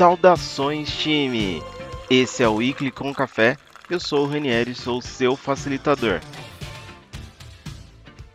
Saudações, 0.00 0.96
time! 0.96 1.62
Esse 2.08 2.42
é 2.42 2.48
o 2.48 2.54
Weekly 2.54 2.90
com 2.90 3.12
Café. 3.12 3.58
Eu 3.90 4.00
sou 4.00 4.24
o 4.24 4.26
Ranieri 4.26 4.74
sou 4.74 5.02
seu 5.02 5.36
facilitador. 5.36 6.22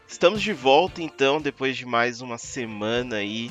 Estamos 0.07 0.43
de 0.43 0.53
volta 0.53 1.01
então, 1.01 1.41
depois 1.41 1.75
de 1.75 1.83
mais 1.83 2.21
uma 2.21 2.37
semana 2.37 3.15
aí. 3.15 3.49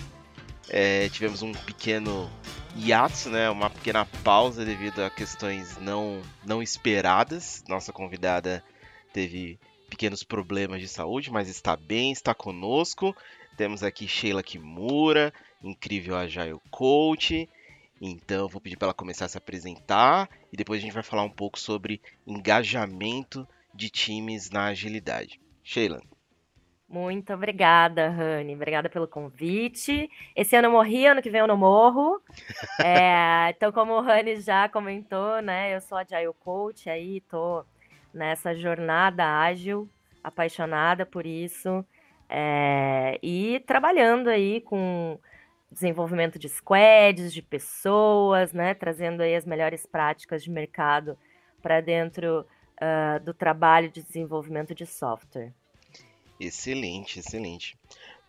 É, 0.69 1.09
tivemos 1.09 1.43
um 1.43 1.51
pequeno 1.51 2.31
hiatus, 2.77 3.27
né? 3.27 3.51
Uma 3.51 3.69
pequena 3.69 4.07
pausa 4.23 4.65
devido 4.65 5.01
a 5.01 5.11
questões 5.11 5.77
não, 5.79 6.23
não 6.47 6.63
esperadas. 6.63 7.65
Nossa 7.69 7.93
convidada 7.93 8.63
teve 9.13 9.59
pequenos 9.91 10.23
problemas 10.23 10.81
de 10.81 10.87
saúde, 10.87 11.33
mas 11.33 11.49
está 11.49 11.77
bem, 11.77 12.13
está 12.13 12.33
conosco. 12.33 13.13
Temos 13.57 13.83
aqui 13.83 14.07
Sheila 14.07 14.41
Kimura, 14.41 15.35
incrível 15.61 16.15
Agile 16.15 16.61
Coach. 16.71 17.49
Então, 18.07 18.47
vou 18.49 18.61
pedir 18.61 18.77
para 18.77 18.89
ela 18.89 18.95
começar 18.95 19.25
a 19.25 19.29
se 19.29 19.39
apresentar 19.39 20.29
e 20.53 20.59
depois 20.59 20.79
a 20.79 20.83
gente 20.83 20.93
vai 20.93 21.03
falar 21.03 21.23
um 21.23 21.31
pouco 21.31 21.59
sobre 21.59 22.03
engajamento 22.27 23.49
de 23.73 23.89
times 23.89 24.51
na 24.51 24.67
agilidade. 24.67 25.41
Sheila. 25.63 26.03
Muito 26.87 27.33
obrigada, 27.33 28.11
Rani. 28.11 28.55
Obrigada 28.55 28.91
pelo 28.91 29.09
convite. 29.09 30.11
Esse 30.37 30.55
ano 30.55 30.69
eu 30.69 30.73
morri, 30.73 31.07
ano 31.07 31.23
que 31.23 31.31
vem 31.31 31.41
eu 31.41 31.47
não 31.47 31.57
morro. 31.57 32.21
É, 32.85 33.51
então, 33.57 33.73
como 33.73 33.95
o 33.95 34.03
Rani 34.03 34.37
já 34.37 34.69
comentou, 34.69 35.41
né? 35.41 35.75
Eu 35.75 35.81
sou 35.81 35.97
Agile 35.97 36.35
Coach, 36.41 36.91
aí 36.91 37.23
tô 37.23 37.65
nessa 38.13 38.55
jornada 38.55 39.25
ágil, 39.25 39.89
apaixonada 40.23 41.07
por 41.07 41.25
isso. 41.25 41.83
É, 42.29 43.19
e 43.23 43.63
trabalhando 43.67 44.29
aí 44.29 44.61
com 44.61 45.19
desenvolvimento 45.75 46.39
de 46.39 46.49
squads, 46.49 47.35
de 47.35 47.43
pessoas, 47.43 48.53
né, 48.53 48.73
trazendo 48.73 49.23
aí 49.23 49.35
as 49.35 49.45
melhores 49.45 49.85
práticas 49.85 50.43
de 50.43 50.51
mercado 50.51 51.19
para 51.61 51.81
dentro 51.83 52.47
uh, 52.81 53.23
do 53.25 53.35
trabalho 53.35 53.91
de 53.91 54.03
desenvolvimento 54.03 54.75
de 54.75 54.87
software. 54.87 55.53
Excelente, 56.41 57.19
excelente. 57.19 57.77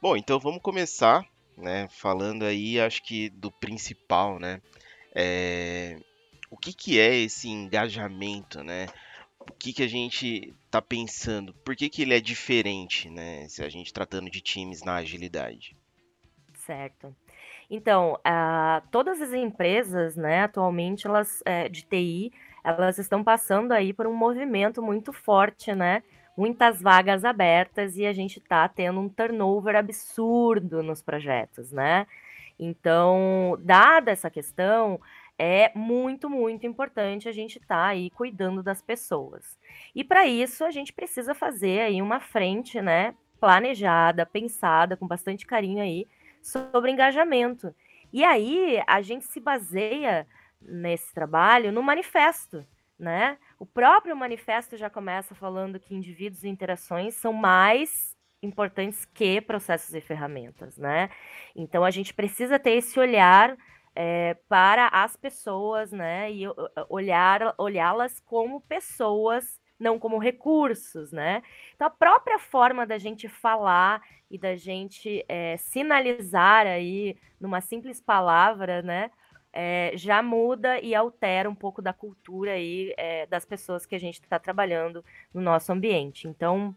Bom, 0.01 0.17
então 0.17 0.39
vamos 0.39 0.61
começar, 0.61 1.25
né, 1.57 1.87
falando 1.89 2.43
aí, 2.43 2.79
acho 2.79 3.01
que 3.01 3.29
do 3.29 3.51
principal, 3.51 4.39
né, 4.39 4.61
é... 5.15 5.97
o 6.51 6.57
que 6.57 6.73
que 6.73 6.99
é 6.99 7.15
esse 7.15 7.47
engajamento, 7.47 8.63
né? 8.63 8.87
O 9.39 9.53
que 9.53 9.71
que 9.71 9.83
a 9.83 9.87
gente 9.87 10.53
está 10.65 10.81
pensando? 10.81 11.53
Por 11.53 11.75
que 11.75 11.87
que 11.87 12.01
ele 12.01 12.15
é 12.15 12.19
diferente, 12.19 13.09
né? 13.09 13.47
Se 13.47 13.63
a 13.63 13.69
gente 13.69 13.93
tratando 13.93 14.29
de 14.29 14.41
times 14.41 14.81
na 14.81 14.95
agilidade. 14.95 15.77
Certo. 16.65 17.15
Então, 17.69 18.19
todas 18.91 19.21
as 19.21 19.33
empresas, 19.33 20.15
né, 20.15 20.43
atualmente, 20.43 21.07
elas 21.07 21.41
é, 21.45 21.67
de 21.69 21.83
TI, 21.83 22.31
elas 22.63 22.97
estão 22.97 23.23
passando 23.23 23.71
aí 23.71 23.93
por 23.93 24.07
um 24.07 24.15
movimento 24.15 24.81
muito 24.81 25.13
forte, 25.13 25.73
né? 25.73 26.01
Muitas 26.35 26.81
vagas 26.81 27.23
abertas 27.23 27.95
e 27.95 28.05
a 28.05 28.11
gente 28.11 28.39
está 28.39 28.67
tendo 28.67 28.99
um 28.99 29.07
turnover 29.07 29.75
absurdo 29.75 30.83
nos 30.83 31.01
projetos, 31.01 31.71
né? 31.71 32.07
Então, 32.59 33.57
dada 33.61 34.11
essa 34.11 34.29
questão, 34.29 34.99
é 35.37 35.71
muito, 35.75 36.29
muito 36.29 36.65
importante 36.65 37.27
a 37.27 37.31
gente 37.31 37.57
estar 37.57 37.75
tá 37.75 37.87
aí 37.87 38.09
cuidando 38.09 38.63
das 38.63 38.81
pessoas. 38.81 39.57
E 39.93 40.03
para 40.03 40.25
isso, 40.25 40.63
a 40.63 40.71
gente 40.71 40.93
precisa 40.93 41.33
fazer 41.33 41.81
aí 41.81 42.01
uma 42.01 42.19
frente, 42.19 42.81
né, 42.81 43.13
planejada, 43.39 44.25
pensada, 44.25 44.95
com 44.97 45.07
bastante 45.07 45.45
carinho 45.45 45.81
aí, 45.81 46.07
sobre 46.45 46.91
engajamento. 46.91 47.73
E 48.13 48.23
aí 48.23 48.79
a 48.87 49.01
gente 49.01 49.25
se 49.25 49.39
baseia 49.39 50.27
nesse 50.61 51.13
trabalho 51.13 51.71
no 51.71 51.81
manifesto, 51.81 52.63
né? 52.97 53.37
O 53.59 53.65
próprio 53.65 54.15
manifesto 54.15 54.77
já 54.77 54.89
começa 54.89 55.33
falando 55.33 55.79
que 55.79 55.95
indivíduos 55.95 56.43
e 56.43 56.47
interações 56.47 57.15
são 57.15 57.33
mais 57.33 58.15
importantes 58.41 59.05
que 59.05 59.41
processos 59.41 59.93
e 59.95 60.01
ferramentas, 60.01 60.77
né? 60.77 61.09
Então 61.55 61.83
a 61.83 61.89
gente 61.89 62.13
precisa 62.13 62.59
ter 62.59 62.73
esse 62.73 62.99
olhar 62.99 63.57
é, 63.95 64.35
para 64.47 64.87
as 64.87 65.15
pessoas, 65.15 65.91
né? 65.91 66.31
E 66.31 66.43
olhar 66.89 67.55
olhá-las 67.57 68.19
como 68.19 68.61
pessoas 68.61 69.59
não 69.79 69.99
como 69.99 70.17
recursos, 70.17 71.11
né? 71.11 71.43
Então, 71.75 71.87
a 71.87 71.89
própria 71.89 72.39
forma 72.39 72.85
da 72.85 72.97
gente 72.97 73.27
falar 73.27 74.01
e 74.29 74.37
da 74.37 74.55
gente 74.55 75.23
é, 75.27 75.57
sinalizar 75.57 76.65
aí, 76.65 77.17
numa 77.39 77.61
simples 77.61 77.99
palavra, 77.99 78.81
né? 78.81 79.11
É, 79.51 79.91
já 79.95 80.21
muda 80.21 80.79
e 80.81 80.93
altera 80.93 81.49
um 81.49 81.55
pouco 81.55 81.81
da 81.81 81.93
cultura 81.93 82.51
aí 82.51 82.93
é, 82.97 83.25
das 83.25 83.45
pessoas 83.45 83.85
que 83.85 83.95
a 83.95 83.99
gente 83.99 84.21
está 84.21 84.37
trabalhando 84.37 85.03
no 85.33 85.39
nosso 85.41 85.71
ambiente. 85.71 86.27
Então, 86.27 86.75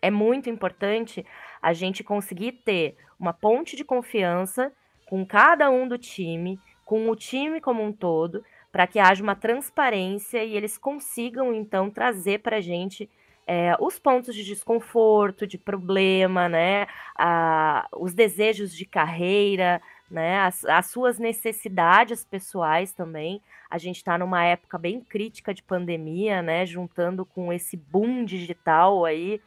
é 0.00 0.10
muito 0.10 0.48
importante 0.48 1.24
a 1.60 1.72
gente 1.72 2.02
conseguir 2.02 2.52
ter 2.52 2.96
uma 3.18 3.32
ponte 3.32 3.76
de 3.76 3.84
confiança 3.84 4.72
com 5.06 5.24
cada 5.26 5.70
um 5.70 5.86
do 5.86 5.98
time, 5.98 6.58
com 6.84 7.08
o 7.10 7.16
time 7.16 7.60
como 7.60 7.82
um 7.82 7.92
todo, 7.92 8.44
para 8.76 8.86
que 8.86 8.98
haja 8.98 9.22
uma 9.22 9.34
transparência 9.34 10.44
e 10.44 10.54
eles 10.54 10.76
consigam, 10.76 11.54
então, 11.54 11.88
trazer 11.88 12.40
para 12.40 12.58
a 12.58 12.60
gente 12.60 13.08
é, 13.46 13.74
os 13.80 13.98
pontos 13.98 14.34
de 14.34 14.44
desconforto, 14.44 15.46
de 15.46 15.56
problema, 15.56 16.46
né, 16.46 16.86
a, 17.16 17.88
os 17.96 18.12
desejos 18.12 18.76
de 18.76 18.84
carreira, 18.84 19.80
né, 20.10 20.40
as, 20.40 20.62
as 20.66 20.90
suas 20.90 21.18
necessidades 21.18 22.22
pessoais 22.22 22.92
também. 22.92 23.40
A 23.70 23.78
gente 23.78 23.96
está 23.96 24.18
numa 24.18 24.44
época 24.44 24.76
bem 24.76 25.00
crítica 25.00 25.54
de 25.54 25.62
pandemia, 25.62 26.42
né, 26.42 26.66
juntando 26.66 27.24
com 27.24 27.50
esse 27.50 27.78
boom 27.78 28.26
digital 28.26 29.06
aí, 29.06 29.40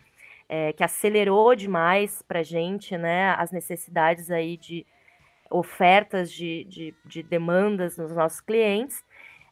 é, 0.49 0.73
que 0.73 0.83
acelerou 0.83 1.53
demais 1.53 2.23
para 2.23 2.39
a 2.39 2.43
gente, 2.43 2.97
né, 2.97 3.35
as 3.37 3.51
necessidades 3.51 4.31
aí 4.31 4.57
de 4.57 4.87
ofertas 5.51 6.31
de, 6.31 6.63
de, 6.63 6.95
de 7.05 7.21
demandas 7.21 7.95
nos 7.95 8.11
nossos 8.11 8.41
clientes. 8.41 9.03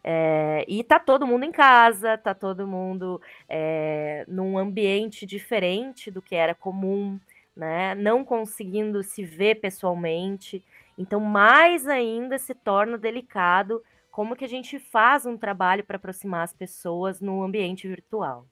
É, 0.03 0.63
e 0.67 0.83
tá 0.83 0.99
todo 0.99 1.27
mundo 1.27 1.43
em 1.43 1.51
casa, 1.51 2.17
tá 2.17 2.33
todo 2.33 2.67
mundo 2.67 3.21
é, 3.49 4.25
num 4.27 4.57
ambiente 4.57 5.25
diferente 5.25 6.09
do 6.09 6.21
que 6.21 6.35
era 6.35 6.55
comum, 6.55 7.19
né? 7.55 7.95
Não 7.95 8.23
conseguindo 8.23 9.03
se 9.03 9.23
ver 9.23 9.55
pessoalmente. 9.55 10.63
Então, 10.97 11.19
mais 11.19 11.87
ainda 11.87 12.37
se 12.37 12.55
torna 12.55 12.97
delicado 12.97 13.83
como 14.09 14.35
que 14.35 14.45
a 14.45 14.49
gente 14.49 14.79
faz 14.79 15.25
um 15.25 15.37
trabalho 15.37 15.83
para 15.83 15.97
aproximar 15.97 16.43
as 16.43 16.53
pessoas 16.53 17.21
no 17.21 17.43
ambiente 17.43 17.87
virtual. 17.87 18.47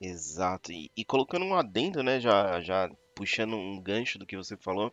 Exato. 0.00 0.72
E, 0.72 0.90
e, 0.96 1.04
colocando 1.04 1.44
um 1.44 1.54
adendo, 1.54 2.02
né? 2.02 2.20
Já, 2.20 2.60
já 2.60 2.90
puxando 3.14 3.56
um 3.56 3.80
gancho 3.80 4.18
do 4.18 4.26
que 4.26 4.36
você 4.36 4.56
falou, 4.56 4.92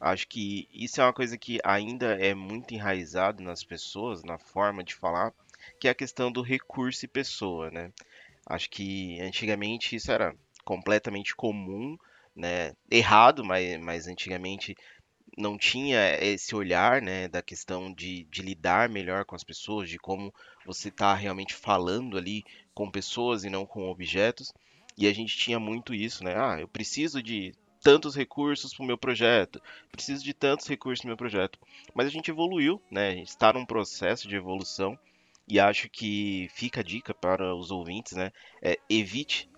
Acho 0.00 0.26
que 0.28 0.68
isso 0.72 1.00
é 1.00 1.04
uma 1.04 1.12
coisa 1.12 1.38
que 1.38 1.58
ainda 1.64 2.14
é 2.18 2.34
muito 2.34 2.74
enraizado 2.74 3.42
nas 3.42 3.62
pessoas, 3.62 4.22
na 4.22 4.38
forma 4.38 4.82
de 4.82 4.94
falar, 4.94 5.32
que 5.80 5.88
é 5.88 5.90
a 5.90 5.94
questão 5.94 6.30
do 6.30 6.42
recurso 6.42 7.04
e 7.04 7.08
pessoa, 7.08 7.70
né? 7.70 7.92
Acho 8.46 8.68
que 8.68 9.20
antigamente 9.20 9.96
isso 9.96 10.12
era 10.12 10.34
completamente 10.64 11.34
comum, 11.34 11.96
né? 12.34 12.72
Errado, 12.90 13.44
mas, 13.44 13.78
mas 13.80 14.06
antigamente 14.06 14.76
não 15.36 15.56
tinha 15.58 16.16
esse 16.20 16.54
olhar, 16.54 17.02
né, 17.02 17.26
da 17.26 17.42
questão 17.42 17.92
de, 17.92 18.24
de 18.24 18.40
lidar 18.42 18.88
melhor 18.88 19.24
com 19.24 19.34
as 19.34 19.42
pessoas, 19.42 19.88
de 19.88 19.98
como 19.98 20.32
você 20.64 20.88
está 20.88 21.12
realmente 21.14 21.54
falando 21.54 22.16
ali 22.16 22.44
com 22.72 22.90
pessoas 22.90 23.44
e 23.44 23.50
não 23.50 23.66
com 23.66 23.88
objetos. 23.90 24.52
E 24.96 25.08
a 25.08 25.12
gente 25.12 25.36
tinha 25.36 25.58
muito 25.58 25.92
isso, 25.92 26.22
né? 26.22 26.34
Ah, 26.36 26.60
eu 26.60 26.68
preciso 26.68 27.20
de 27.22 27.52
tantos 27.84 28.16
recursos 28.16 28.72
para 28.72 28.82
o 28.82 28.86
meu 28.86 28.96
projeto, 28.96 29.60
preciso 29.92 30.24
de 30.24 30.32
tantos 30.32 30.66
recursos 30.66 31.04
no 31.04 31.08
meu 31.08 31.18
projeto. 31.18 31.58
Mas 31.94 32.06
a 32.06 32.10
gente 32.10 32.30
evoluiu, 32.30 32.80
né? 32.90 33.10
A 33.10 33.14
gente 33.14 33.28
está 33.28 33.52
num 33.52 33.66
processo 33.66 34.26
de 34.26 34.34
evolução 34.34 34.98
e 35.46 35.60
acho 35.60 35.90
que 35.90 36.48
fica 36.54 36.80
a 36.80 36.82
dica 36.82 37.12
para 37.12 37.54
os 37.54 37.70
ouvintes, 37.70 38.14
né? 38.14 38.32
É, 38.62 38.80
evite 38.88 39.50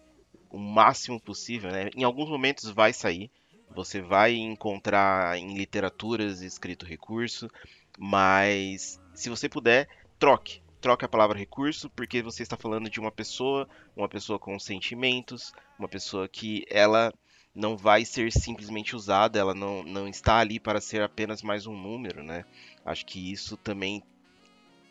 o 0.50 0.58
máximo 0.58 1.20
possível, 1.20 1.70
né? 1.70 1.88
Em 1.94 2.02
alguns 2.02 2.28
momentos 2.28 2.68
vai 2.68 2.92
sair, 2.92 3.30
você 3.72 4.00
vai 4.00 4.34
encontrar 4.34 5.38
em 5.38 5.56
literaturas 5.56 6.42
escrito 6.42 6.84
recurso, 6.84 7.48
mas 7.96 9.00
se 9.14 9.30
você 9.30 9.48
puder, 9.48 9.88
troque. 10.18 10.60
Troque 10.80 11.04
a 11.04 11.08
palavra 11.08 11.38
recurso, 11.38 11.88
porque 11.90 12.22
você 12.22 12.42
está 12.42 12.56
falando 12.56 12.90
de 12.90 12.98
uma 12.98 13.12
pessoa, 13.12 13.68
uma 13.96 14.08
pessoa 14.08 14.38
com 14.38 14.58
sentimentos, 14.58 15.52
uma 15.78 15.88
pessoa 15.88 16.28
que 16.28 16.64
ela 16.68 17.12
não 17.56 17.76
vai 17.76 18.04
ser 18.04 18.30
simplesmente 18.30 18.94
usada, 18.94 19.38
ela 19.38 19.54
não, 19.54 19.82
não 19.82 20.06
está 20.06 20.38
ali 20.38 20.60
para 20.60 20.80
ser 20.80 21.02
apenas 21.02 21.42
mais 21.42 21.66
um 21.66 21.74
número, 21.74 22.22
né? 22.22 22.44
Acho 22.84 23.06
que 23.06 23.32
isso 23.32 23.56
também, 23.56 24.02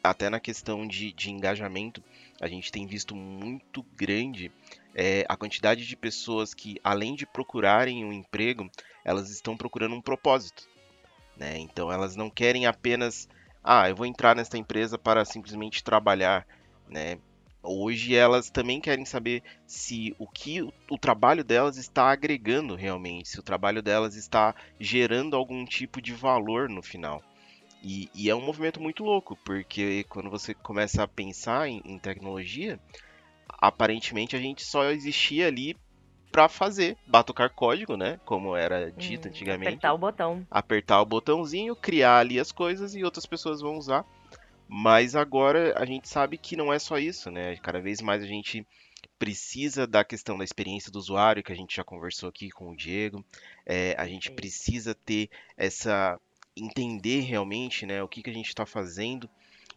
até 0.03 0.29
na 0.29 0.39
questão 0.39 0.87
de, 0.87 1.13
de 1.13 1.29
engajamento, 1.29 2.03
a 2.41 2.47
gente 2.47 2.71
tem 2.71 2.87
visto 2.87 3.15
muito 3.15 3.85
grande 3.95 4.51
é, 4.95 5.23
a 5.29 5.37
quantidade 5.37 5.85
de 5.85 5.95
pessoas 5.95 6.55
que, 6.55 6.79
além 6.83 7.13
de 7.13 7.27
procurarem 7.27 8.03
um 8.03 8.11
emprego, 8.11 8.69
elas 9.03 9.29
estão 9.29 9.55
procurando 9.55 9.95
um 9.95 10.01
propósito. 10.01 10.67
Né? 11.37 11.59
Então 11.59 11.91
elas 11.91 12.15
não 12.15 12.29
querem 12.29 12.65
apenas 12.65 13.29
ah, 13.63 13.89
eu 13.89 13.95
vou 13.95 14.05
entrar 14.05 14.35
nesta 14.35 14.59
empresa 14.59 14.95
para 14.95 15.25
simplesmente 15.25 15.83
trabalhar, 15.83 16.45
né? 16.87 17.17
Hoje 17.65 18.15
elas 18.15 18.49
também 18.49 18.79
querem 18.79 19.05
saber 19.05 19.41
se 19.65 20.15
o 20.19 20.27
que 20.27 20.61
o, 20.61 20.97
trabalho 20.97 21.43
delas 21.43 21.77
está 21.77 22.11
agregando 22.11 22.75
realmente, 22.75 23.29
se 23.29 23.39
o 23.39 23.43
trabalho 23.43 23.81
delas 23.81 24.15
está 24.15 24.53
gerando 24.79 25.35
algum 25.35 25.65
tipo 25.65 26.01
de 26.01 26.13
valor 26.13 26.69
no 26.69 26.81
final. 26.81 27.23
E, 27.81 28.09
e, 28.15 28.29
é 28.29 28.35
um 28.35 28.41
movimento 28.41 28.81
muito 28.81 29.03
louco, 29.03 29.37
porque 29.45 30.05
quando 30.09 30.29
você 30.29 30.53
começa 30.53 31.03
a 31.03 31.07
pensar 31.07 31.67
em, 31.67 31.81
em 31.85 31.99
tecnologia, 31.99 32.79
aparentemente 33.47 34.35
a 34.35 34.39
gente 34.39 34.63
só 34.63 34.89
existia 34.89 35.47
ali 35.47 35.75
para 36.31 36.49
fazer, 36.49 36.97
batucar 37.07 37.49
código, 37.49 37.95
né? 37.95 38.19
Como 38.25 38.55
era 38.55 38.91
dito 38.91 39.27
hum, 39.27 39.31
antigamente. 39.31 39.69
Apertar 39.69 39.93
o 39.93 39.97
botão. 39.97 40.47
Apertar 40.51 41.01
o 41.01 41.05
botãozinho, 41.05 41.75
criar 41.75 42.17
ali 42.17 42.39
as 42.39 42.51
coisas 42.51 42.93
e 42.93 43.03
outras 43.03 43.25
pessoas 43.25 43.61
vão 43.61 43.77
usar. 43.77 44.05
Mas 44.67 45.15
agora 45.15 45.77
a 45.77 45.85
gente 45.85 46.09
sabe 46.09 46.37
que 46.37 46.55
não 46.55 46.73
é 46.73 46.79
só 46.79 46.97
isso, 46.97 47.29
né? 47.29 47.55
Cada 47.57 47.79
vez 47.79 48.01
mais 48.01 48.23
a 48.23 48.27
gente 48.27 48.65
precisa 49.19 49.85
da 49.85 50.03
questão 50.03 50.37
da 50.37 50.43
experiência 50.43 50.91
do 50.91 50.99
usuário, 50.99 51.43
que 51.43 51.51
a 51.51 51.55
gente 51.55 51.75
já 51.75 51.83
conversou 51.83 52.29
aqui 52.29 52.49
com 52.49 52.71
o 52.71 52.75
Diego. 52.75 53.23
É, 53.65 53.95
a 53.97 54.07
gente 54.07 54.31
precisa 54.31 54.95
ter 54.95 55.29
essa. 55.55 56.19
entender 56.55 57.21
realmente 57.21 57.85
né, 57.85 58.01
o 58.01 58.07
que, 58.07 58.23
que 58.23 58.29
a 58.29 58.33
gente 58.33 58.47
está 58.47 58.65
fazendo. 58.65 59.29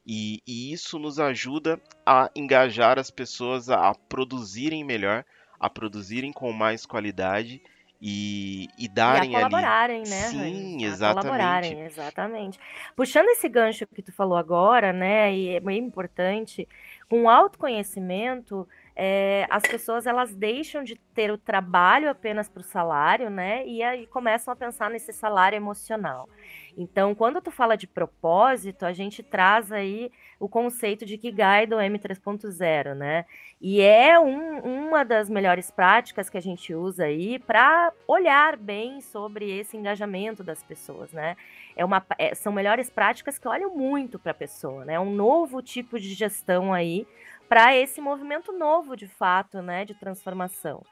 E, 0.07 0.43
e, 0.47 0.73
isso 0.73 0.99
nos 0.99 1.21
ajuda 1.21 1.79
a 2.07 2.31
engajar 2.35 2.99
as 2.99 3.11
pessoas 3.11 3.69
a, 3.69 3.91
a 3.91 3.95
produzirem 3.95 4.83
melhor, 4.83 5.25
a 5.61 5.69
produzirem 5.69 6.33
com 6.33 6.51
mais 6.51 6.87
qualidade 6.87 7.61
e, 8.01 8.69
e 8.79 8.89
darem 8.89 9.33
e 9.33 9.35
a 9.35 9.39
colaborarem, 9.39 10.03
ali. 10.03 10.11
né? 10.11 10.23
Sim, 10.29 10.85
exatamente. 10.85 11.27
colaborarem, 11.27 11.81
exatamente. 11.83 12.61
Puxando 12.95 13.29
esse 13.29 13.49
gancho 13.49 13.87
que 13.87 14.03
tu 14.03 14.13
falou 14.13 14.39
agora, 14.39 14.93
né? 14.93 15.35
E 15.35 15.57
é 15.57 15.61
bem 15.61 15.79
importante, 15.79 16.69
com 17.09 17.29
autoconhecimento, 17.29 18.69
é, 19.01 19.47
as 19.49 19.63
pessoas 19.63 20.09
elas 20.09 20.35
deixam 20.35 20.83
de 20.83 20.97
ter 21.15 21.31
o 21.31 21.39
trabalho 21.39 22.11
apenas 22.11 22.49
para 22.49 22.61
o 22.61 22.65
salário, 22.65 23.31
né? 23.31 23.65
E 23.65 23.81
aí 23.81 24.09
começam 24.09 24.53
a 24.53 24.57
pensar 24.57 24.91
nesse 24.91 25.13
salário 25.13 25.55
emocional. 25.55 26.29
Então, 26.77 27.15
quando 27.15 27.41
tu 27.41 27.53
fala 27.53 27.77
de 27.77 27.87
propósito, 27.87 28.85
a 28.85 28.93
gente 28.93 29.23
traz 29.23 29.71
aí 29.71 30.11
o 30.41 30.49
conceito 30.49 31.07
de 31.07 31.17
Kigai 31.17 31.65
do 31.65 31.77
M3.0, 31.77 32.95
né? 32.95 33.25
E 33.61 33.81
é 33.81 34.19
um, 34.19 34.89
uma 34.89 35.05
das 35.05 35.31
melhores 35.31 35.71
práticas 35.71 36.29
que 36.29 36.39
a 36.39 36.43
gente 36.43 36.75
usa 36.75 37.05
aí 37.05 37.39
para 37.39 37.93
olhar 38.07 38.57
bem 38.57 39.01
sobre 39.01 39.59
esse 39.59 39.77
engajamento 39.77 40.43
das 40.43 40.63
pessoas, 40.63 41.13
né? 41.13 41.37
É 41.79 41.85
uma, 41.85 42.05
é, 42.19 42.35
são 42.35 42.53
melhores 42.53 42.91
práticas 42.91 43.39
que 43.39 43.49
olham 43.49 43.75
muito 43.75 44.19
para 44.19 44.33
a 44.33 44.35
pessoa, 44.35 44.85
né? 44.85 44.95
É 44.95 45.01
um 45.01 45.15
novo 45.15 45.63
tipo 45.63 45.99
de 45.99 46.13
gestão 46.13 46.75
aí 46.75 47.07
para 47.49 47.75
esse 47.75 48.01
movimento 48.01 48.53
novo, 48.53 48.95
de 48.95 49.07
fato, 49.07 49.63
né, 49.63 49.85
de 49.85 49.95
transformação. 49.95 50.85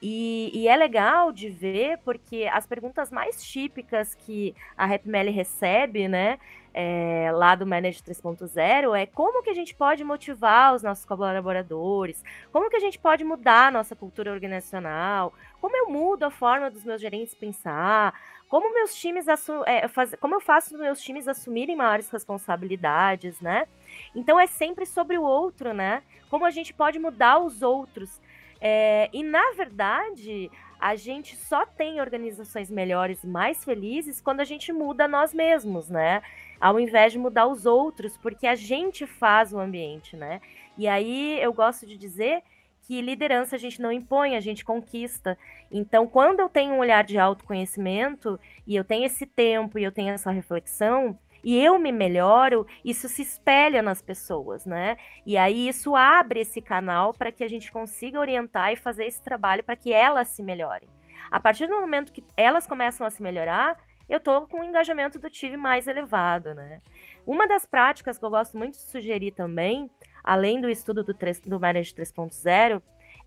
E, 0.00 0.50
e, 0.54 0.68
é 0.68 0.76
legal 0.76 1.32
de 1.32 1.48
ver 1.48 1.98
porque 2.04 2.48
as 2.52 2.66
perguntas 2.66 3.10
mais 3.10 3.42
típicas 3.42 4.14
que 4.14 4.54
a 4.76 4.86
RapMeli 4.86 5.30
recebe, 5.30 6.06
né, 6.06 6.38
é, 6.78 7.30
lá 7.32 7.54
do 7.54 7.66
Manage 7.66 8.02
3.0 8.02 8.94
é 8.94 9.06
como 9.06 9.42
que 9.42 9.48
a 9.48 9.54
gente 9.54 9.74
pode 9.74 10.04
motivar 10.04 10.74
os 10.74 10.82
nossos 10.82 11.06
colaboradores, 11.06 12.22
como 12.52 12.68
que 12.68 12.76
a 12.76 12.80
gente 12.80 12.98
pode 12.98 13.24
mudar 13.24 13.68
a 13.68 13.70
nossa 13.70 13.96
cultura 13.96 14.30
organizacional, 14.30 15.32
como 15.58 15.74
eu 15.74 15.88
mudo 15.88 16.24
a 16.24 16.30
forma 16.30 16.70
dos 16.70 16.84
meus 16.84 17.00
gerentes 17.00 17.34
pensar, 17.34 18.12
como 18.46 18.74
meus 18.74 18.94
times 18.94 19.26
é, 19.64 19.88
faz, 19.88 20.14
como 20.20 20.34
eu 20.34 20.40
faço 20.40 20.76
meus 20.76 21.00
times 21.00 21.26
assumirem 21.26 21.74
maiores 21.74 22.10
responsabilidades, 22.10 23.40
né? 23.40 23.66
Então 24.14 24.38
é 24.38 24.46
sempre 24.46 24.84
sobre 24.84 25.16
o 25.16 25.22
outro, 25.22 25.72
né? 25.72 26.02
Como 26.28 26.44
a 26.44 26.50
gente 26.50 26.74
pode 26.74 26.98
mudar 26.98 27.38
os 27.38 27.62
outros. 27.62 28.20
É, 28.60 29.08
e 29.14 29.22
na 29.22 29.52
verdade, 29.52 30.50
a 30.78 30.94
gente 30.94 31.36
só 31.36 31.64
tem 31.64 32.02
organizações 32.02 32.70
melhores 32.70 33.24
e 33.24 33.26
mais 33.26 33.64
felizes 33.64 34.20
quando 34.20 34.40
a 34.40 34.44
gente 34.44 34.74
muda 34.74 35.08
nós 35.08 35.32
mesmos, 35.32 35.88
né? 35.88 36.22
Ao 36.60 36.78
invés 36.80 37.12
de 37.12 37.18
mudar 37.18 37.46
os 37.46 37.66
outros, 37.66 38.16
porque 38.18 38.46
a 38.46 38.54
gente 38.54 39.06
faz 39.06 39.52
o 39.52 39.58
ambiente, 39.58 40.16
né? 40.16 40.40
E 40.76 40.86
aí 40.88 41.38
eu 41.40 41.52
gosto 41.52 41.86
de 41.86 41.96
dizer 41.96 42.42
que 42.82 43.00
liderança 43.00 43.56
a 43.56 43.58
gente 43.58 43.82
não 43.82 43.90
impõe, 43.90 44.36
a 44.36 44.40
gente 44.40 44.64
conquista. 44.64 45.36
Então, 45.70 46.06
quando 46.06 46.40
eu 46.40 46.48
tenho 46.48 46.74
um 46.74 46.78
olhar 46.78 47.02
de 47.02 47.18
autoconhecimento 47.18 48.38
e 48.66 48.76
eu 48.76 48.84
tenho 48.84 49.04
esse 49.04 49.26
tempo 49.26 49.78
e 49.78 49.82
eu 49.82 49.90
tenho 49.90 50.14
essa 50.14 50.30
reflexão, 50.30 51.18
e 51.42 51.62
eu 51.62 51.78
me 51.78 51.92
melhoro, 51.92 52.66
isso 52.84 53.08
se 53.08 53.22
espelha 53.22 53.80
nas 53.80 54.02
pessoas, 54.02 54.66
né? 54.66 54.96
E 55.24 55.36
aí 55.36 55.68
isso 55.68 55.94
abre 55.94 56.40
esse 56.40 56.60
canal 56.60 57.14
para 57.14 57.30
que 57.30 57.44
a 57.44 57.48
gente 57.48 57.70
consiga 57.70 58.18
orientar 58.18 58.72
e 58.72 58.76
fazer 58.76 59.06
esse 59.06 59.22
trabalho 59.22 59.62
para 59.62 59.76
que 59.76 59.92
elas 59.92 60.26
se 60.28 60.42
melhorem. 60.42 60.88
A 61.30 61.38
partir 61.38 61.68
do 61.68 61.80
momento 61.80 62.12
que 62.12 62.24
elas 62.36 62.66
começam 62.66 63.06
a 63.06 63.10
se 63.10 63.22
melhorar, 63.22 63.76
eu 64.08 64.18
estou 64.18 64.46
com 64.46 64.60
o 64.60 64.64
engajamento 64.64 65.18
do 65.18 65.28
time 65.28 65.56
mais 65.56 65.86
elevado, 65.86 66.54
né? 66.54 66.80
Uma 67.26 67.46
das 67.46 67.66
práticas 67.66 68.18
que 68.18 68.24
eu 68.24 68.30
gosto 68.30 68.56
muito 68.56 68.74
de 68.74 68.80
sugerir 68.80 69.32
também, 69.32 69.90
além 70.22 70.60
do 70.60 70.68
estudo 70.70 71.02
do, 71.02 71.12
3, 71.12 71.40
do 71.40 71.58
Manage 71.58 71.92
3.0, 71.94 72.80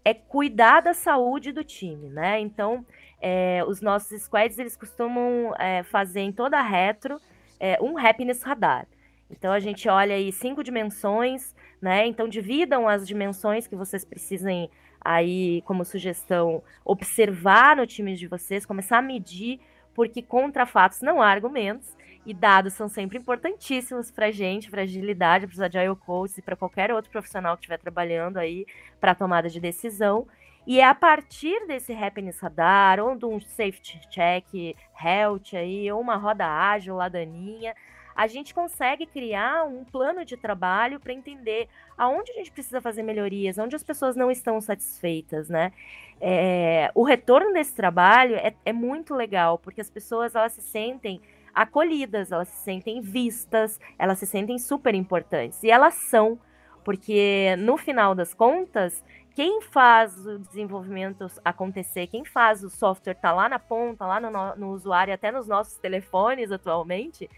é 0.06 0.14
cuidar 0.14 0.81
da 0.81 0.94
saúde 0.94 1.52
do 1.52 1.64
time, 1.64 2.10
né? 2.10 2.40
Então, 2.40 2.86
é, 3.22 3.64
os 3.68 3.81
nossos 3.81 4.22
squads, 4.22 4.58
eles 4.58 4.78
costumam 4.78 5.54
é, 5.60 5.84
fazer 5.84 6.22
em 6.22 6.31
toda 6.31 6.58
a 6.58 6.62
retro 6.62 7.20
é, 7.60 7.78
um 7.82 7.98
happiness 7.98 8.42
radar. 8.42 8.88
Então 9.30 9.52
a 9.52 9.60
gente 9.60 9.88
olha 9.88 10.16
aí 10.16 10.32
cinco 10.32 10.64
dimensões, 10.64 11.54
né? 11.82 12.08
Então 12.08 12.28
dividam 12.28 12.88
as 12.88 13.08
dimensões 13.08 13.68
que 13.68 13.75
vocês 13.75 14.04
precisem 14.04 14.70
aí 15.00 15.62
como 15.64 15.86
sugestão 15.86 16.64
observar 16.84 17.75
no 17.75 17.86
time 17.86 18.16
de 18.16 18.28
vocês, 18.28 18.66
começar 18.66 18.98
a 18.98 19.02
medir, 19.02 19.60
porque 20.00 20.22
contra 20.22 20.66
fatos 20.66 21.01
não 21.01 21.22
há 21.22 21.28
argumentos 21.28 21.94
e 22.25 22.34
dados 22.34 22.72
são 22.72 22.88
sempre 22.88 23.18
importantíssimos 23.18 24.10
para 24.10 24.31
gente, 24.31 24.72
para 24.72 24.84
agilidade, 24.84 25.46
para 25.46 25.54
os 25.54 25.60
agile 25.60 25.94
coaches 25.94 26.38
e 26.38 26.42
para 26.42 26.56
qualquer 26.56 26.90
outro 26.90 27.12
profissional 27.12 27.57
que 27.57 27.63
estiver 27.63 27.80
trabalhando 27.80 28.38
aí 28.38 28.66
para 28.98 29.13
tomada 29.13 29.50
de 29.50 29.60
decisão. 29.60 30.25
E 30.66 30.80
é 30.80 30.86
a 30.86 30.96
partir 30.96 31.68
desse 31.68 31.92
happiness 31.92 32.40
radar, 32.40 33.01
ou 33.01 33.13
de 33.13 33.25
um 33.25 33.42
safety 33.42 34.00
check, 34.10 34.74
health 35.04 35.54
aí, 35.54 35.92
ou 35.92 36.00
uma 36.00 36.16
roda 36.16 36.48
ágil 36.48 36.96
lá 36.96 37.10
daninha, 37.10 37.75
a 38.19 38.27
gente 38.27 38.54
consegue 38.54 39.06
criar 39.06 39.63
um 39.63 39.86
plano 39.86 40.25
de 40.25 40.36
trabalho 40.36 41.00
para 41.00 41.13
entender 41.13 41.70
aonde 41.98 42.29
a 42.34 42.34
gente 42.36 42.51
precisa 42.51 42.82
fazer 42.82 43.01
melhorias, 43.01 43.58
onde 43.58 43.77
as 43.77 43.84
pessoas 43.84 44.13
não 44.13 44.29
estão 44.29 44.60
satisfeitas, 44.60 45.48
né? 45.48 45.72
É, 46.20 46.91
o 46.94 47.03
retorno 47.03 47.53
desse 47.53 47.74
trabalho 47.74 48.36
é, 48.36 48.53
é 48.65 48.74
muito 48.74 49.15
legal, 49.15 49.58
porque 49.58 49.79
as 49.79 49.89
pessoas 49.89 50.36
elas 50.36 50.51
se 50.51 50.62
sentem 50.62 51.22
acolhidas, 51.55 52.34
elas 52.34 52.50
se 52.50 52.62
sentem 52.62 53.00
vistas, 53.00 53.79
elas 53.98 54.20
se 54.20 54.25
sentem 54.25 54.60
super 54.60 54.94
importantes. 54.94 55.63
E 55.63 55.72
elas 55.72 55.94
são, 55.94 56.38
porque 56.84 57.55
no 57.58 57.77
final 57.77 58.13
das 58.13 58.34
contas, 58.34 59.01
quem 59.34 59.62
faz 59.62 60.25
o 60.25 60.39
desenvolvimento 60.39 61.25
acontecer, 61.46 62.08
quem 62.08 62.25
faz 62.25 62.65
o 62.65 62.70
software 62.70 63.13
tá 63.13 63.32
lá 63.32 63.48
na 63.48 63.58
ponta, 63.58 64.05
lá 64.05 64.20
no, 64.20 64.29
no 64.58 64.74
usuário, 64.74 65.13
até 65.13 65.32
nos 65.32 65.48
nossos 65.48 65.77
telefones 65.77 66.51
atualmente, 66.51 67.29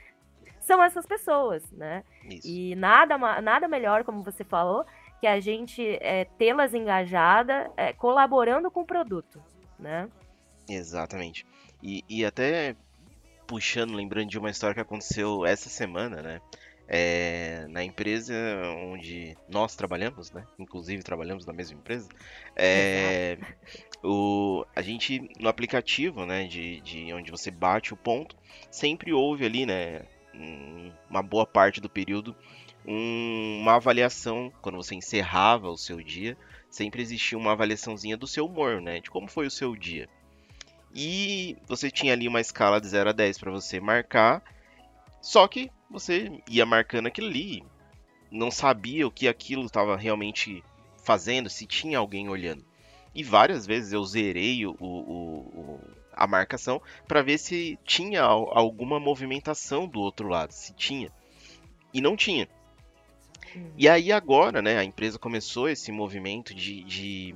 são 0.61 0.81
essas 0.81 1.05
pessoas, 1.05 1.69
né? 1.71 2.03
Isso. 2.23 2.47
E 2.47 2.75
nada, 2.75 3.17
nada 3.41 3.67
melhor, 3.67 4.03
como 4.03 4.23
você 4.23 4.43
falou, 4.43 4.85
que 5.19 5.27
a 5.27 5.39
gente 5.39 5.83
é, 6.01 6.25
tê-las 6.25 6.73
engajada, 6.73 7.69
é, 7.75 7.91
colaborando 7.93 8.71
com 8.71 8.81
o 8.81 8.85
produto, 8.85 9.41
né? 9.77 10.09
Exatamente. 10.69 11.45
E, 11.81 12.03
e 12.07 12.23
até 12.23 12.75
puxando, 13.45 13.93
lembrando 13.93 14.29
de 14.29 14.39
uma 14.39 14.49
história 14.49 14.75
que 14.75 14.81
aconteceu 14.81 15.45
essa 15.45 15.67
semana, 15.69 16.21
né? 16.21 16.41
é, 16.93 17.65
na 17.69 17.81
empresa 17.85 18.35
onde 18.83 19.37
nós 19.47 19.77
trabalhamos, 19.77 20.29
né? 20.33 20.45
Inclusive 20.59 21.01
trabalhamos 21.01 21.45
na 21.45 21.53
mesma 21.53 21.77
empresa. 21.77 22.09
É, 22.53 23.37
o, 24.03 24.65
a 24.75 24.81
gente 24.81 25.29
no 25.39 25.47
aplicativo, 25.47 26.25
né? 26.25 26.45
De, 26.47 26.81
de 26.81 27.13
onde 27.13 27.31
você 27.31 27.49
bate 27.49 27.93
o 27.93 27.97
ponto, 27.97 28.35
sempre 28.69 29.13
houve 29.13 29.45
ali, 29.45 29.65
né? 29.65 30.01
Uma 31.09 31.21
boa 31.21 31.45
parte 31.45 31.81
do 31.81 31.89
período 31.89 32.35
um, 32.85 33.59
uma 33.61 33.75
avaliação 33.75 34.51
quando 34.61 34.77
você 34.77 34.95
encerrava 34.95 35.69
o 35.69 35.77
seu 35.77 36.01
dia, 36.01 36.37
sempre 36.69 37.01
existia 37.01 37.37
uma 37.37 37.51
avaliaçãozinha 37.51 38.17
do 38.17 38.27
seu 38.27 38.45
humor, 38.45 38.81
né? 38.81 38.99
De 38.99 39.09
como 39.09 39.27
foi 39.27 39.47
o 39.47 39.51
seu 39.51 39.75
dia. 39.75 40.09
E 40.93 41.55
você 41.67 41.89
tinha 41.89 42.13
ali 42.13 42.27
uma 42.27 42.41
escala 42.41 42.81
de 42.81 42.87
0 42.87 43.09
a 43.09 43.13
10 43.13 43.37
para 43.37 43.51
você 43.51 43.79
marcar. 43.79 44.43
Só 45.21 45.47
que 45.47 45.71
você 45.89 46.41
ia 46.49 46.65
marcando 46.65 47.07
aquilo 47.07 47.27
ali, 47.27 47.63
não 48.31 48.49
sabia 48.49 49.05
o 49.05 49.11
que 49.11 49.27
aquilo 49.27 49.65
estava 49.65 49.95
realmente 49.95 50.63
fazendo, 51.03 51.49
se 51.49 51.65
tinha 51.65 51.99
alguém 51.99 52.29
olhando. 52.29 52.65
E 53.13 53.23
várias 53.23 53.65
vezes 53.65 53.93
eu 53.93 54.03
zerei 54.03 54.65
o, 54.65 54.75
o, 54.79 54.87
o 54.87 55.81
a 56.23 56.27
marcação 56.27 56.81
para 57.07 57.21
ver 57.21 57.37
se 57.37 57.77
tinha 57.83 58.21
alguma 58.21 58.99
movimentação 58.99 59.87
do 59.87 59.99
outro 59.99 60.27
lado, 60.27 60.51
se 60.51 60.73
tinha. 60.73 61.11
e 61.93 61.99
não 61.99 62.15
tinha. 62.15 62.47
Hum. 63.55 63.71
E 63.77 63.89
aí 63.89 64.11
agora, 64.11 64.61
né, 64.61 64.77
a 64.77 64.83
empresa 64.83 65.19
começou 65.19 65.67
esse 65.67 65.91
movimento 65.91 66.53
de, 66.53 66.83
de 66.83 67.35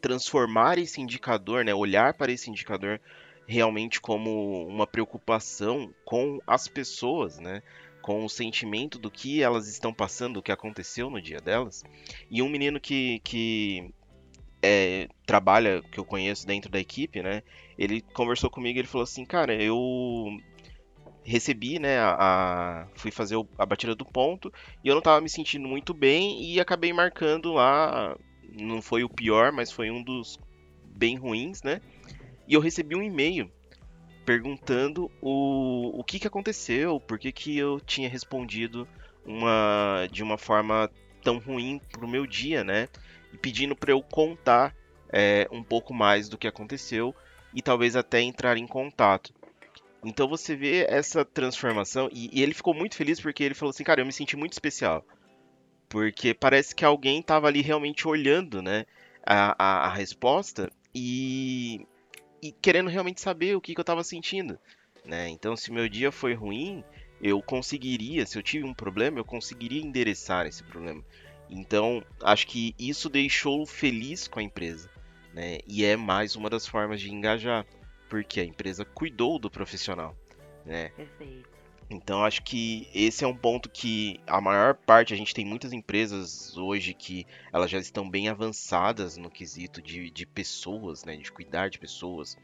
transformar 0.00 0.78
esse 0.78 1.00
indicador, 1.00 1.64
né, 1.64 1.74
olhar 1.74 2.14
para 2.14 2.32
esse 2.32 2.50
indicador 2.50 3.00
realmente 3.46 4.00
como 4.00 4.66
uma 4.66 4.86
preocupação 4.86 5.92
com 6.04 6.40
as 6.46 6.68
pessoas, 6.68 7.38
né, 7.38 7.62
com 8.00 8.24
o 8.24 8.28
sentimento 8.28 8.98
do 8.98 9.10
que 9.10 9.42
elas 9.42 9.68
estão 9.68 9.92
passando, 9.92 10.36
o 10.38 10.42
que 10.42 10.52
aconteceu 10.52 11.10
no 11.10 11.20
dia 11.20 11.40
delas. 11.40 11.82
E 12.30 12.40
um 12.42 12.48
menino 12.48 12.78
que, 12.78 13.20
que 13.20 13.92
é, 14.62 15.08
trabalha, 15.26 15.82
que 15.82 15.98
eu 15.98 16.04
conheço 16.04 16.46
dentro 16.46 16.70
da 16.70 16.78
equipe, 16.78 17.22
né, 17.22 17.42
ele 17.80 18.02
conversou 18.02 18.50
comigo 18.50 18.76
e 18.76 18.80
ele 18.80 18.88
falou 18.88 19.04
assim, 19.04 19.24
cara, 19.24 19.54
eu 19.54 19.78
recebi, 21.24 21.78
né, 21.78 21.98
a, 21.98 22.16
a, 22.18 22.86
fui 22.94 23.10
fazer 23.10 23.36
o, 23.36 23.48
a 23.56 23.64
batida 23.64 23.94
do 23.94 24.04
ponto 24.04 24.52
e 24.84 24.88
eu 24.88 24.94
não 24.94 24.98
estava 24.98 25.18
me 25.22 25.30
sentindo 25.30 25.66
muito 25.66 25.94
bem 25.94 26.44
e 26.44 26.60
acabei 26.60 26.92
marcando 26.92 27.54
lá, 27.54 28.14
não 28.52 28.82
foi 28.82 29.02
o 29.02 29.08
pior, 29.08 29.50
mas 29.50 29.72
foi 29.72 29.90
um 29.90 30.02
dos 30.02 30.38
bem 30.84 31.16
ruins, 31.16 31.62
né? 31.62 31.80
E 32.46 32.52
eu 32.52 32.60
recebi 32.60 32.94
um 32.94 33.02
e-mail 33.02 33.50
perguntando 34.26 35.10
o, 35.22 35.98
o 35.98 36.04
que, 36.04 36.18
que 36.18 36.26
aconteceu, 36.26 37.00
por 37.00 37.18
que, 37.18 37.32
que 37.32 37.56
eu 37.56 37.80
tinha 37.80 38.10
respondido 38.10 38.86
uma, 39.24 40.06
de 40.12 40.22
uma 40.22 40.36
forma 40.36 40.90
tão 41.22 41.38
ruim 41.38 41.80
pro 41.90 42.06
meu 42.06 42.26
dia, 42.26 42.62
né? 42.62 42.88
E 43.32 43.38
pedindo 43.38 43.74
para 43.74 43.92
eu 43.92 44.02
contar 44.02 44.76
é, 45.10 45.48
um 45.50 45.62
pouco 45.62 45.94
mais 45.94 46.28
do 46.28 46.36
que 46.36 46.46
aconteceu 46.46 47.14
e 47.54 47.62
talvez 47.62 47.96
até 47.96 48.20
entrar 48.20 48.56
em 48.56 48.66
contato. 48.66 49.32
Então 50.04 50.28
você 50.28 50.56
vê 50.56 50.86
essa 50.88 51.24
transformação 51.24 52.08
e, 52.12 52.30
e, 52.32 52.42
ele 52.42 52.54
ficou 52.54 52.74
muito 52.74 52.96
feliz 52.96 53.20
porque 53.20 53.42
ele 53.42 53.54
falou 53.54 53.70
assim, 53.70 53.84
cara, 53.84 54.00
eu 54.00 54.06
me 54.06 54.12
senti 54.12 54.36
muito 54.36 54.52
especial. 54.52 55.04
Porque 55.88 56.32
parece 56.32 56.74
que 56.74 56.84
alguém 56.84 57.20
estava 57.20 57.48
ali 57.48 57.60
realmente 57.60 58.08
olhando, 58.08 58.62
né, 58.62 58.86
a, 59.26 59.54
a, 59.58 59.86
a 59.86 59.94
resposta 59.94 60.70
e, 60.94 61.86
e, 62.42 62.52
querendo 62.52 62.88
realmente 62.88 63.20
saber 63.20 63.56
o 63.56 63.60
que, 63.60 63.74
que 63.74 63.80
eu 63.80 63.82
estava 63.82 64.02
sentindo, 64.02 64.58
né? 65.04 65.28
Então 65.28 65.56
se 65.56 65.72
meu 65.72 65.88
dia 65.88 66.10
foi 66.10 66.32
ruim, 66.32 66.82
eu 67.20 67.42
conseguiria, 67.42 68.24
se 68.24 68.38
eu 68.38 68.42
tive 68.42 68.64
um 68.64 68.72
problema, 68.72 69.18
eu 69.18 69.24
conseguiria 69.24 69.82
endereçar 69.82 70.46
esse 70.46 70.62
problema. 70.62 71.04
Então 71.50 72.02
acho 72.22 72.46
que 72.46 72.74
isso 72.78 73.08
deixou 73.08 73.66
feliz 73.66 74.26
com 74.28 74.38
a 74.38 74.42
empresa, 74.42 74.88
né? 75.32 75.58
E 75.66 75.84
é 75.84 75.96
mais 75.96 76.36
uma 76.36 76.50
das 76.50 76.66
formas 76.66 77.00
de 77.00 77.10
engajar 77.10 77.66
porque 78.08 78.40
a 78.40 78.44
empresa 78.44 78.84
cuidou 78.84 79.38
do 79.38 79.50
profissional, 79.50 80.16
né? 80.66 80.88
Perfeito. 80.90 81.48
Então 81.88 82.24
acho 82.24 82.42
que 82.42 82.88
esse 82.94 83.24
é 83.24 83.26
um 83.26 83.36
ponto 83.36 83.68
que 83.68 84.20
a 84.26 84.40
maior 84.40 84.74
parte, 84.74 85.12
a 85.12 85.16
gente 85.16 85.34
tem 85.34 85.44
muitas 85.44 85.72
empresas 85.72 86.56
hoje 86.56 86.94
que 86.94 87.26
elas 87.52 87.68
já 87.68 87.78
estão 87.78 88.08
bem 88.08 88.28
avançadas 88.28 89.16
no 89.16 89.28
quesito 89.28 89.82
de, 89.82 90.08
de 90.10 90.24
pessoas, 90.24 91.04
né? 91.04 91.16
De 91.16 91.32
cuidar 91.32 91.68
de 91.68 91.78
pessoas. 91.78 92.36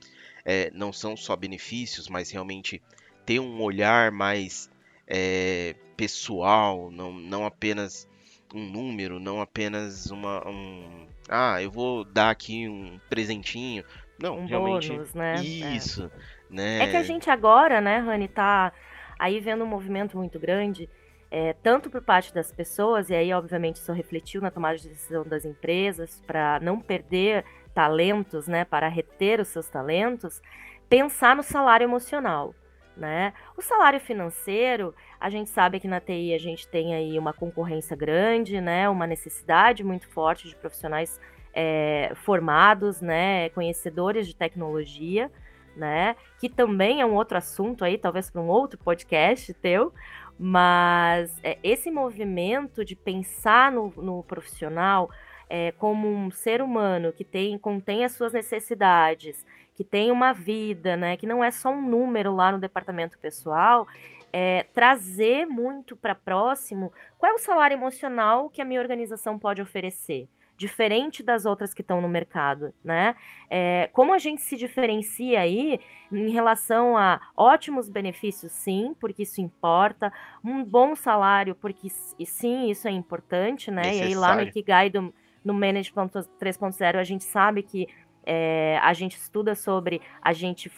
É, 0.44 0.70
não 0.72 0.92
são 0.92 1.16
só 1.16 1.36
benefícios, 1.36 2.08
mas 2.08 2.30
realmente 2.30 2.82
ter 3.24 3.38
um 3.38 3.60
olhar 3.60 4.10
mais 4.10 4.68
é, 5.06 5.76
pessoal, 5.96 6.90
não, 6.90 7.12
não 7.12 7.46
apenas 7.46 8.08
um 8.52 8.68
número, 8.68 9.20
não 9.20 9.40
apenas 9.40 10.10
uma, 10.10 10.46
um, 10.48 11.06
ah, 11.28 11.60
eu 11.62 11.70
vou 11.70 12.04
dar 12.04 12.30
aqui 12.30 12.68
um 12.68 13.00
presentinho. 13.08 13.84
Não, 14.18 14.38
um 14.38 14.46
realmente. 14.46 14.90
bônus, 14.90 15.14
né? 15.14 15.34
Isso, 15.36 16.10
é. 16.50 16.54
né? 16.54 16.82
É 16.82 16.90
que 16.90 16.96
a 16.96 17.02
gente 17.02 17.28
agora, 17.28 17.80
né, 17.80 17.98
Rani, 17.98 18.28
tá 18.28 18.72
aí 19.18 19.40
vendo 19.40 19.64
um 19.64 19.66
movimento 19.66 20.16
muito 20.16 20.38
grande, 20.38 20.88
é, 21.30 21.52
tanto 21.62 21.90
por 21.90 22.02
parte 22.02 22.32
das 22.32 22.52
pessoas, 22.52 23.10
e 23.10 23.14
aí, 23.14 23.32
obviamente, 23.32 23.76
isso 23.76 23.92
refletiu 23.92 24.40
na 24.40 24.50
tomada 24.50 24.78
de 24.78 24.88
decisão 24.88 25.24
das 25.24 25.44
empresas, 25.44 26.22
para 26.26 26.60
não 26.60 26.80
perder 26.80 27.44
talentos, 27.74 28.46
né, 28.46 28.64
para 28.64 28.88
reter 28.88 29.40
os 29.40 29.48
seus 29.48 29.68
talentos, 29.68 30.40
pensar 30.88 31.36
no 31.36 31.42
salário 31.42 31.84
emocional. 31.84 32.54
Né? 32.96 33.34
O 33.56 33.60
salário 33.60 34.00
financeiro, 34.00 34.94
a 35.20 35.28
gente 35.28 35.50
sabe 35.50 35.78
que 35.78 35.86
na 35.86 36.00
TI 36.00 36.32
a 36.32 36.38
gente 36.38 36.66
tem 36.66 36.94
aí 36.94 37.18
uma 37.18 37.32
concorrência 37.32 37.94
grande, 37.94 38.58
né? 38.58 38.88
uma 38.88 39.06
necessidade 39.06 39.84
muito 39.84 40.08
forte 40.08 40.48
de 40.48 40.56
profissionais 40.56 41.20
é, 41.56 42.12
formados, 42.16 43.00
né, 43.00 43.48
conhecedores 43.48 44.26
de 44.26 44.36
tecnologia, 44.36 45.32
né, 45.74 46.14
que 46.38 46.50
também 46.50 47.00
é 47.00 47.06
um 47.06 47.14
outro 47.14 47.38
assunto 47.38 47.82
aí, 47.82 47.96
talvez 47.96 48.30
para 48.30 48.42
um 48.42 48.48
outro 48.48 48.78
podcast 48.78 49.54
teu, 49.54 49.92
mas 50.38 51.34
é, 51.42 51.56
esse 51.62 51.90
movimento 51.90 52.84
de 52.84 52.94
pensar 52.94 53.72
no, 53.72 53.90
no 53.96 54.22
profissional 54.22 55.10
é, 55.48 55.72
como 55.72 56.08
um 56.08 56.30
ser 56.30 56.60
humano 56.60 57.10
que 57.10 57.24
tem, 57.24 57.56
contém 57.56 58.04
as 58.04 58.12
suas 58.12 58.34
necessidades, 58.34 59.46
que 59.76 59.84
tem 59.84 60.10
uma 60.10 60.32
vida, 60.32 60.96
né, 60.96 61.16
que 61.16 61.26
não 61.26 61.44
é 61.44 61.50
só 61.50 61.70
um 61.70 61.86
número 61.86 62.34
lá 62.34 62.50
no 62.50 62.58
departamento 62.58 63.18
pessoal, 63.18 63.86
é, 64.32 64.64
trazer 64.74 65.46
muito 65.46 65.94
para 65.94 66.14
próximo 66.14 66.92
qual 67.18 67.32
é 67.32 67.34
o 67.34 67.38
salário 67.38 67.74
emocional 67.76 68.50
que 68.50 68.60
a 68.60 68.64
minha 68.64 68.80
organização 68.80 69.38
pode 69.38 69.62
oferecer 69.62 70.28
diferente 70.56 71.22
das 71.22 71.44
outras 71.44 71.74
que 71.74 71.82
estão 71.82 72.00
no 72.00 72.08
mercado, 72.08 72.72
né? 72.82 73.14
É, 73.50 73.90
como 73.92 74.14
a 74.14 74.18
gente 74.18 74.40
se 74.40 74.56
diferencia 74.56 75.40
aí 75.40 75.78
em 76.10 76.30
relação 76.30 76.96
a 76.96 77.20
ótimos 77.36 77.90
benefícios, 77.90 78.52
sim, 78.52 78.94
porque 78.98 79.24
isso 79.24 79.40
importa, 79.40 80.10
um 80.42 80.64
bom 80.64 80.96
salário, 80.96 81.54
porque 81.54 81.88
sim, 81.90 82.70
isso 82.70 82.88
é 82.88 82.90
importante, 82.90 83.70
né? 83.70 83.82
Necessário. 83.82 84.08
E 84.08 84.08
aí 84.08 84.14
lá 84.14 84.34
no 84.34 84.42
Ikigai 84.42 84.88
do, 84.88 85.12
no 85.44 85.52
Management 85.52 86.08
3.0 86.40 86.96
a 86.96 87.04
gente 87.04 87.24
sabe 87.24 87.62
que 87.62 87.86
é, 88.26 88.78
a 88.82 88.92
gente 88.92 89.16
estuda 89.16 89.54
sobre 89.54 90.02
a 90.20 90.32
gente 90.32 90.70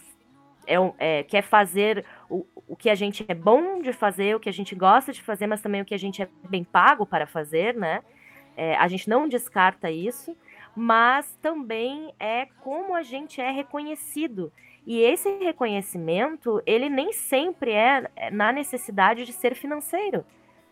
é, 0.66 0.76
é, 0.98 1.22
quer 1.22 1.42
fazer 1.42 2.04
o, 2.28 2.46
o 2.66 2.76
que 2.76 2.90
a 2.90 2.94
gente 2.94 3.24
é 3.26 3.34
bom 3.34 3.80
de 3.80 3.92
fazer, 3.92 4.36
o 4.36 4.40
que 4.40 4.50
a 4.50 4.52
gente 4.52 4.74
gosta 4.74 5.12
de 5.12 5.22
fazer, 5.22 5.46
mas 5.46 5.62
também 5.62 5.80
o 5.80 5.84
que 5.84 5.94
a 5.94 5.98
gente 5.98 6.22
é 6.22 6.28
bem 6.48 6.62
pago 6.62 7.06
para 7.06 7.26
fazer, 7.26 7.74
né? 7.74 8.02
É, 8.54 8.76
a 8.76 8.86
gente 8.86 9.08
não 9.08 9.28
descarta 9.28 9.90
isso, 9.90 10.36
mas 10.76 11.36
também 11.40 12.12
é 12.20 12.46
como 12.60 12.94
a 12.94 13.02
gente 13.02 13.40
é 13.40 13.50
reconhecido. 13.50 14.52
E 14.86 15.00
esse 15.00 15.30
reconhecimento, 15.38 16.62
ele 16.66 16.88
nem 16.88 17.12
sempre 17.12 17.72
é, 17.72 18.10
é 18.16 18.30
na 18.30 18.52
necessidade 18.52 19.24
de 19.24 19.32
ser 19.32 19.54
financeiro, 19.54 20.24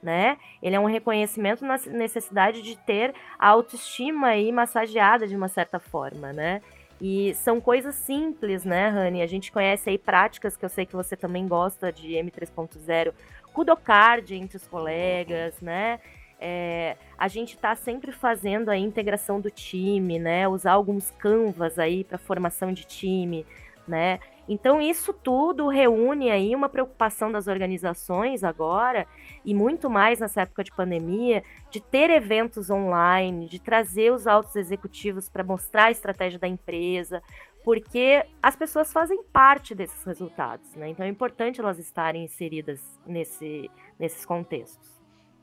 né? 0.02 0.36
Ele 0.62 0.76
é 0.76 0.80
um 0.80 0.86
reconhecimento 0.86 1.64
na 1.64 1.76
necessidade 1.88 2.62
de 2.62 2.76
ter 2.76 3.14
a 3.38 3.48
autoestima 3.48 4.28
aí 4.28 4.52
massageada 4.52 5.26
de 5.26 5.34
uma 5.34 5.48
certa 5.48 5.78
forma, 5.78 6.32
né? 6.32 6.60
E 7.00 7.34
são 7.34 7.60
coisas 7.60 7.94
simples, 7.94 8.64
né, 8.64 8.88
Rani? 8.88 9.20
A 9.20 9.26
gente 9.26 9.52
conhece 9.52 9.90
aí 9.90 9.98
práticas 9.98 10.56
que 10.56 10.64
eu 10.64 10.68
sei 10.68 10.86
que 10.86 10.96
você 10.96 11.14
também 11.14 11.46
gosta 11.46 11.92
de 11.92 12.12
M3.0, 12.12 13.12
Kudocard 13.52 14.34
entre 14.34 14.56
os 14.56 14.66
colegas, 14.66 15.60
né? 15.60 16.00
É, 16.38 16.96
a 17.16 17.28
gente 17.28 17.54
está 17.54 17.74
sempre 17.74 18.12
fazendo 18.12 18.70
a 18.70 18.76
integração 18.76 19.40
do 19.40 19.50
time, 19.50 20.18
né? 20.18 20.46
Usar 20.48 20.72
alguns 20.72 21.10
canvas 21.12 21.78
aí 21.78 22.04
para 22.04 22.18
formação 22.18 22.72
de 22.72 22.84
time, 22.84 23.46
né? 23.86 24.18
Então 24.48 24.80
isso 24.80 25.12
tudo 25.12 25.68
reúne 25.68 26.30
aí 26.30 26.54
uma 26.54 26.68
preocupação 26.68 27.32
das 27.32 27.48
organizações 27.48 28.44
agora 28.44 29.06
e 29.44 29.52
muito 29.52 29.90
mais 29.90 30.20
nessa 30.20 30.42
época 30.42 30.62
de 30.62 30.70
pandemia, 30.70 31.42
de 31.70 31.80
ter 31.80 32.10
eventos 32.10 32.70
online, 32.70 33.48
de 33.48 33.58
trazer 33.58 34.12
os 34.12 34.26
altos 34.26 34.54
executivos 34.54 35.28
para 35.28 35.42
mostrar 35.42 35.86
a 35.86 35.90
estratégia 35.90 36.38
da 36.38 36.46
empresa, 36.46 37.22
porque 37.64 38.24
as 38.40 38.54
pessoas 38.54 38.92
fazem 38.92 39.22
parte 39.24 39.74
desses 39.74 40.04
resultados, 40.04 40.72
né? 40.76 40.88
Então 40.90 41.04
é 41.04 41.08
importante 41.08 41.60
elas 41.60 41.78
estarem 41.80 42.24
inseridas 42.24 42.80
nesse, 43.04 43.68
nesses 43.98 44.24
contextos. 44.24 44.88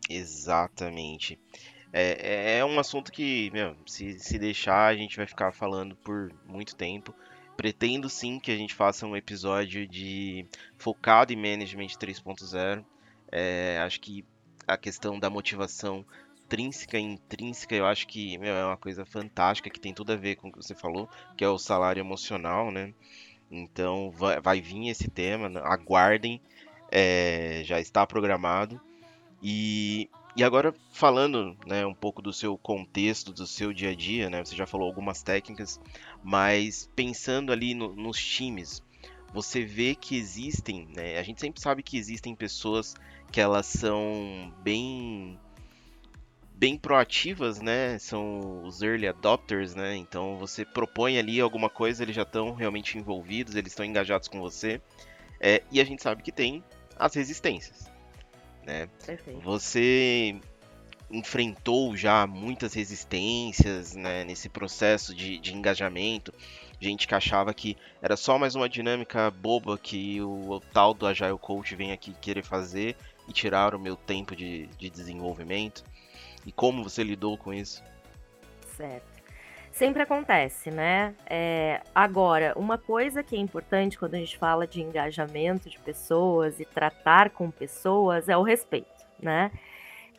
Exatamente. 0.10 1.38
É, 1.92 2.56
é, 2.56 2.58
é 2.58 2.66
um 2.66 2.80
assunto 2.80 3.12
que, 3.12 3.52
meu, 3.52 3.76
se, 3.86 4.18
se 4.18 4.40
deixar, 4.40 4.88
a 4.88 4.96
gente 4.96 5.16
vai 5.16 5.28
ficar 5.28 5.52
falando 5.52 5.96
por 5.98 6.34
muito 6.46 6.76
tempo. 6.76 7.14
Pretendo 7.56 8.10
sim 8.10 8.40
que 8.40 8.52
a 8.52 8.58
gente 8.58 8.74
faça 8.74 9.06
um 9.06 9.16
episódio 9.16 9.88
de 9.88 10.46
focado 10.78 11.32
em 11.32 11.36
Management 11.36 11.88
3.0. 11.88 12.84
É, 13.32 13.80
acho 13.84 14.00
que 14.00 14.26
a 14.68 14.78
questão 14.78 15.20
da 15.20 15.30
motivação 15.30 16.06
intrínseca 16.46 16.98
e 17.00 17.02
intrínseca, 17.02 17.76
eu 17.76 17.86
acho 17.86 18.08
que 18.08 18.38
meu, 18.38 18.54
é 18.54 18.66
uma 18.66 18.78
coisa 18.78 19.06
fantástica 19.06 19.70
que 19.70 19.80
tem 19.80 19.94
tudo 19.94 20.14
a 20.14 20.16
ver 20.16 20.36
com 20.36 20.50
o 20.50 20.52
que 20.52 20.58
você 20.58 20.76
falou, 20.76 21.10
que 21.36 21.44
é 21.44 21.50
o 21.50 21.58
salário 21.58 22.00
emocional, 22.00 22.72
né? 22.72 22.94
Então 23.50 24.12
vai, 24.12 24.40
vai 24.40 24.62
vir 24.62 24.90
esse 24.90 25.10
tema, 25.10 25.48
aguardem, 25.62 26.42
é, 26.92 27.62
já 27.66 27.80
está 27.80 28.06
programado. 28.06 28.80
E, 29.42 30.10
e 30.36 30.44
agora 30.44 30.74
falando 30.92 31.56
né, 31.66 31.86
um 31.86 31.94
pouco 31.94 32.22
do 32.22 32.34
seu 32.34 32.58
contexto, 32.58 33.32
do 33.32 33.46
seu 33.46 33.72
dia 33.72 33.92
a 33.92 33.96
dia, 33.96 34.30
né, 34.30 34.44
você 34.44 34.56
já 34.56 34.66
falou 34.66 34.88
algumas 34.88 35.22
técnicas, 35.22 35.80
mas 36.24 36.90
pensando 36.96 37.52
ali 37.52 37.74
no, 37.74 37.96
nos 37.96 38.18
times, 38.18 38.82
você 39.34 39.66
vê 39.66 39.96
que 39.96 40.16
existem, 40.16 40.88
né? 40.96 41.18
A 41.18 41.24
gente 41.24 41.42
sempre 41.42 41.60
sabe 41.60 41.82
que 41.82 41.98
existem 41.98 42.36
pessoas 42.36 42.96
que 43.32 43.42
elas 43.42 43.66
são 43.66 44.54
bem 44.62 45.40
bem 46.56 46.78
proativas, 46.78 47.60
né? 47.60 47.98
São 47.98 48.64
os 48.64 48.84
early 48.84 49.08
adopters, 49.08 49.74
né? 49.74 49.96
Então 49.96 50.38
você 50.38 50.64
propõe 50.64 51.18
ali 51.18 51.42
alguma 51.42 51.70
coisa, 51.70 52.04
eles 52.04 52.16
já 52.16 52.22
estão 52.22 52.54
realmente 52.54 52.98
envolvidos, 52.98 53.56
eles 53.56 53.72
estão 53.72 53.86
engajados 53.86 54.28
com 54.28 54.40
você. 54.40 54.80
É, 55.40 55.64
e 55.72 55.82
a 55.82 55.84
gente 55.84 56.04
sabe 56.04 56.22
que 56.22 56.32
tem 56.32 56.64
as 56.96 57.16
resistências, 57.16 57.92
né? 58.66 58.90
Perfeito. 59.06 59.40
Você 59.42 60.40
enfrentou 61.12 61.96
já 61.96 62.26
muitas 62.26 62.74
resistências 62.74 63.96
né, 63.96 64.24
nesse 64.24 64.50
processo 64.50 65.14
de, 65.14 65.38
de 65.38 65.54
engajamento. 65.54 66.34
Gente 66.80 67.08
que 67.08 67.16
achava 67.16 67.54
que 67.54 67.78
era 68.02 68.18
só 68.18 68.38
mais 68.38 68.56
uma 68.56 68.68
dinâmica 68.68 69.30
boba 69.30 69.78
que 69.78 70.20
o, 70.22 70.54
o 70.54 70.60
tal 70.60 70.94
do 70.94 71.06
Agile 71.06 71.38
Coach 71.38 71.76
vem 71.76 71.92
aqui 71.92 72.14
querer 72.20 72.44
fazer 72.44 72.96
e 73.28 73.32
tirar 73.32 73.76
o 73.76 73.80
meu 73.80 73.96
tempo 73.96 74.36
de, 74.36 74.68
de 74.78 74.90
desenvolvimento. 74.90 75.84
E 76.46 76.52
como 76.52 76.84
você 76.84 77.04
lidou 77.04 77.38
com 77.38 77.54
isso? 77.54 77.84
Certo. 78.76 79.13
Sempre 79.74 80.04
acontece, 80.04 80.72
né? 80.72 81.14
É, 81.30 81.82
agora, 81.94 82.54
uma 82.56 82.78
coisa 82.78 83.22
que 83.22 83.36
é 83.36 83.40
importante 83.40 84.00
quando 84.00 84.16
a 84.16 84.20
gente 84.20 84.38
fala 84.38 84.66
de 84.66 84.82
engajamento 84.82 85.70
de 85.70 85.78
pessoas 85.80 86.60
e 86.60 86.66
tratar 86.66 87.32
com 87.32 87.52
pessoas 87.52 88.30
é 88.30 88.38
o 88.38 88.44
respeito, 88.44 89.04
né? 89.22 89.52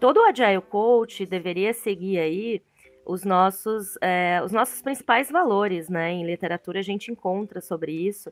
todo 0.04 0.20
o 0.20 0.24
Agile 0.24 0.60
Coach 0.60 1.24
deveria 1.24 1.72
seguir 1.72 2.18
aí 2.18 2.62
os 3.06 3.24
nossos, 3.24 3.96
é, 4.02 4.38
os 4.44 4.52
nossos 4.52 4.82
principais 4.82 5.30
valores, 5.30 5.88
né? 5.88 6.12
Em 6.12 6.26
literatura 6.26 6.80
a 6.80 6.82
gente 6.82 7.10
encontra 7.10 7.58
sobre 7.62 7.92
isso. 7.92 8.30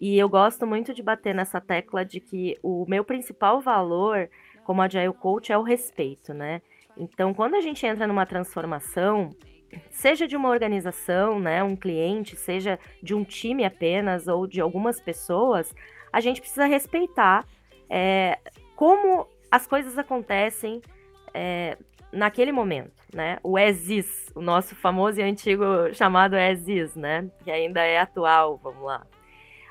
E 0.00 0.18
eu 0.18 0.30
gosto 0.30 0.66
muito 0.66 0.94
de 0.94 1.02
bater 1.02 1.34
nessa 1.34 1.60
tecla 1.60 2.06
de 2.06 2.20
que 2.20 2.58
o 2.62 2.86
meu 2.88 3.04
principal 3.04 3.60
valor 3.60 4.30
como 4.64 4.80
Agile 4.80 5.12
Coach 5.12 5.52
é 5.52 5.58
o 5.58 5.62
respeito, 5.62 6.32
né? 6.32 6.62
Então, 6.96 7.34
quando 7.34 7.54
a 7.54 7.60
gente 7.60 7.84
entra 7.84 8.06
numa 8.06 8.24
transformação, 8.24 9.28
seja 9.90 10.26
de 10.26 10.36
uma 10.36 10.48
organização, 10.48 11.38
né, 11.38 11.62
um 11.62 11.76
cliente, 11.76 12.36
seja 12.36 12.78
de 13.02 13.14
um 13.14 13.24
time 13.24 13.64
apenas 13.64 14.26
ou 14.28 14.46
de 14.46 14.60
algumas 14.60 15.00
pessoas, 15.00 15.74
a 16.12 16.20
gente 16.20 16.40
precisa 16.40 16.66
respeitar 16.66 17.46
é, 17.88 18.38
como 18.76 19.26
as 19.50 19.66
coisas 19.66 19.98
acontecem 19.98 20.80
é, 21.34 21.76
naquele 22.12 22.52
momento, 22.52 23.02
né? 23.14 23.38
O 23.42 23.58
ESIS, 23.58 24.30
o 24.34 24.40
nosso 24.40 24.74
famoso 24.74 25.20
e 25.20 25.22
antigo 25.22 25.64
chamado 25.92 26.36
ESIS, 26.36 26.94
né? 26.96 27.28
Que 27.44 27.50
ainda 27.50 27.82
é 27.82 27.98
atual, 27.98 28.58
vamos 28.62 28.82
lá. 28.82 29.06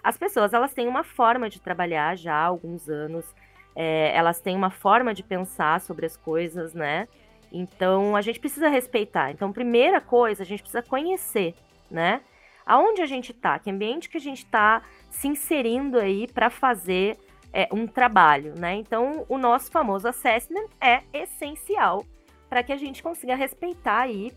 As 0.03 0.17
pessoas, 0.17 0.53
elas 0.53 0.73
têm 0.73 0.87
uma 0.87 1.03
forma 1.03 1.49
de 1.49 1.61
trabalhar 1.61 2.17
já 2.17 2.33
há 2.33 2.45
alguns 2.45 2.89
anos, 2.89 3.35
é, 3.75 4.15
elas 4.15 4.39
têm 4.39 4.55
uma 4.55 4.69
forma 4.69 5.13
de 5.13 5.23
pensar 5.23 5.79
sobre 5.81 6.05
as 6.05 6.15
coisas, 6.15 6.73
né? 6.73 7.07
Então, 7.51 8.15
a 8.15 8.21
gente 8.21 8.39
precisa 8.39 8.69
respeitar. 8.69 9.31
Então, 9.31 9.51
primeira 9.51 9.99
coisa, 9.99 10.43
a 10.43 10.45
gente 10.45 10.61
precisa 10.61 10.83
conhecer, 10.83 11.55
né? 11.89 12.21
Aonde 12.65 13.01
a 13.01 13.05
gente 13.05 13.33
tá, 13.33 13.57
que 13.57 13.69
ambiente 13.69 14.09
que 14.09 14.17
a 14.17 14.21
gente 14.21 14.45
tá 14.45 14.83
se 15.09 15.27
inserindo 15.27 15.97
aí 15.97 16.27
para 16.27 16.49
fazer 16.49 17.17
é, 17.51 17.67
um 17.71 17.87
trabalho, 17.87 18.53
né? 18.57 18.75
Então, 18.75 19.25
o 19.27 19.37
nosso 19.37 19.71
famoso 19.71 20.07
assessment 20.07 20.67
é 20.79 21.01
essencial 21.11 22.05
para 22.47 22.63
que 22.63 22.71
a 22.71 22.77
gente 22.77 23.01
consiga 23.01 23.35
respeitar 23.35 24.01
aí 24.01 24.31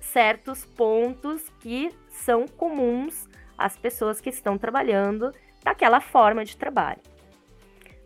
certos 0.00 0.64
pontos 0.64 1.48
que 1.60 1.90
são 2.10 2.46
comuns 2.46 3.28
às 3.56 3.76
pessoas 3.76 4.20
que 4.20 4.30
estão 4.30 4.58
trabalhando 4.58 5.32
daquela 5.62 6.00
forma 6.00 6.44
de 6.44 6.56
trabalho. 6.56 7.00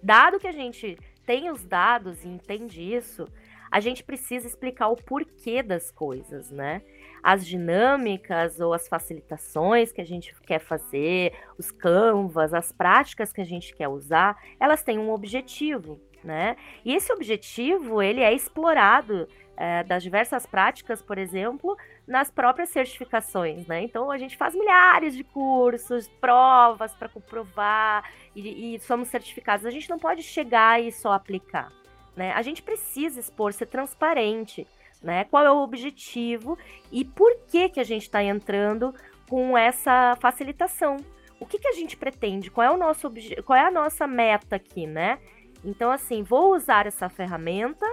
Dado 0.03 0.39
que 0.39 0.47
a 0.47 0.53
gente 0.53 0.97
tem 1.27 1.51
os 1.51 1.65
dados 1.65 2.25
e 2.25 2.29
entende 2.29 2.81
isso, 2.81 3.27
a 3.71 3.81
gente 3.81 4.03
precisa 4.03 4.47
explicar 4.47 4.89
o 4.89 4.97
porquê 4.97 5.63
das 5.63 5.91
coisas, 5.91 6.51
né? 6.51 6.83
as 7.23 7.47
dinâmicas 7.47 8.61
ou 8.61 8.73
as 8.73 8.89
facilitações 8.89 9.93
que 9.93 10.01
a 10.01 10.05
gente 10.05 10.35
quer 10.43 10.61
fazer, 10.61 11.33
os 11.59 11.71
canvas, 11.71 12.55
as 12.55 12.73
práticas 12.73 13.33
que 13.33 13.41
a 13.41 13.45
gente 13.45 13.75
quer 13.75 13.89
usar, 13.89 14.37
elas 14.59 14.83
têm 14.83 14.99
um 14.99 15.11
objetivo, 15.11 16.01
né? 16.23 16.57
E 16.85 16.95
esse 16.95 17.13
objetivo, 17.13 18.03
ele 18.03 18.21
é 18.21 18.33
explorado 18.33 19.29
é, 19.57 19.83
das 19.85 20.03
diversas 20.03 20.47
práticas, 20.47 21.03
por 21.03 21.19
exemplo, 21.19 21.77
nas 22.07 22.31
próprias 22.31 22.71
certificações, 22.71 23.67
né? 23.67 23.83
Então 23.83 24.11
a 24.11 24.19
gente 24.19 24.37
faz 24.37 24.55
milhares 24.55 25.15
de 25.15 25.25
cursos, 25.25 26.09
provas 26.21 26.95
para 26.95 27.09
comprovar 27.09 28.09
e, 28.35 28.75
e 28.75 28.81
somos 28.81 29.09
certificados. 29.09 29.67
A 29.67 29.71
gente 29.71 29.91
não 29.91 29.99
pode 29.99 30.23
chegar 30.23 30.81
e 30.83 30.93
só 30.93 31.13
aplicar, 31.13 31.73
né? 32.19 32.33
A 32.33 32.43
gente 32.43 32.63
precisa 32.63 33.19
expor, 33.19 33.53
ser 33.53 33.67
transparente 33.67 34.67
né? 35.03 35.25
Qual 35.25 35.45
é 35.45 35.51
o 35.51 35.63
objetivo 35.63 36.59
e 36.91 37.05
por 37.05 37.35
que 37.47 37.69
que 37.69 37.81
a 37.81 37.85
gente 37.85 38.03
está 38.03 38.23
entrando 38.23 38.95
com 39.29 39.57
essa 39.57 40.17
facilitação? 40.21 40.97
O 41.41 41.47
que, 41.47 41.59
que 41.59 41.69
a 41.69 41.73
gente 41.73 41.97
pretende? 41.97 42.51
Qual 42.51 42.67
é 42.67 42.71
o 42.71 42.77
nosso 42.77 43.13
qual 43.45 43.57
é 43.57 43.65
a 43.65 43.71
nossa 43.71 44.07
meta 44.07 44.57
aqui, 44.57 44.87
né? 44.87 45.19
Então, 45.65 45.91
assim, 45.91 46.23
vou 46.23 46.55
usar 46.55 46.87
essa 46.87 47.09
ferramenta 47.09 47.87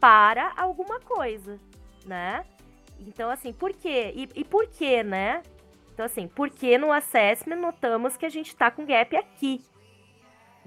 para 0.00 0.52
alguma 0.56 1.00
coisa, 1.00 1.58
né? 2.04 2.44
Então, 2.98 3.30
assim, 3.30 3.52
por 3.52 3.72
quê? 3.72 4.12
E, 4.14 4.28
e 4.34 4.44
por 4.44 4.66
quê, 4.66 5.02
né? 5.02 5.42
Então, 5.92 6.06
assim, 6.06 6.28
porque 6.28 6.78
no 6.78 6.92
assessment 6.92 7.56
notamos 7.56 8.16
que 8.16 8.26
a 8.26 8.28
gente 8.28 8.48
está 8.48 8.70
com 8.70 8.86
gap 8.86 9.16
aqui, 9.16 9.60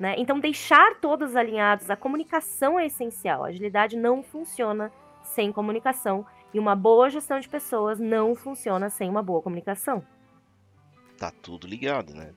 né? 0.02 0.16
Então, 0.18 0.40
deixar 0.40 0.96
todos 1.00 1.36
alinhados, 1.36 1.88
a 1.92 1.96
comunicação 1.96 2.80
é 2.80 2.88
essencial. 2.88 3.44
A 3.44 3.50
agilidade 3.50 3.96
não 3.96 4.24
funciona 4.24 4.92
sem 5.24 5.52
comunicação. 5.52 6.26
E 6.52 6.58
uma 6.58 6.76
boa 6.76 7.08
gestão 7.08 7.40
de 7.40 7.48
pessoas 7.48 8.00
não 8.00 8.36
funciona 8.36 8.90
sem 8.90 9.08
uma 9.08 9.22
boa 9.22 9.44
comunicação. 9.44 10.04
Tá 11.20 11.32
tudo 11.44 11.68
ligado, 11.68 12.16
né? 12.16 12.34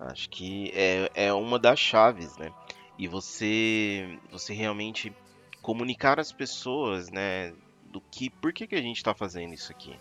Acho 0.00 0.28
que 0.28 0.72
é, 0.74 1.08
é 1.14 1.32
uma 1.32 1.56
das 1.56 1.78
chaves, 1.78 2.36
né? 2.36 2.52
E 2.98 3.06
você, 3.06 4.18
você 4.28 4.52
realmente 4.52 5.14
comunicar 5.62 6.18
às 6.18 6.32
pessoas, 6.32 7.12
né? 7.12 7.54
Do 7.92 8.00
que, 8.00 8.28
por 8.28 8.52
que, 8.52 8.66
que 8.66 8.74
a 8.74 8.82
gente 8.82 8.96
está 8.96 9.14
fazendo 9.14 9.54
isso 9.54 9.70
aqui? 9.70 9.96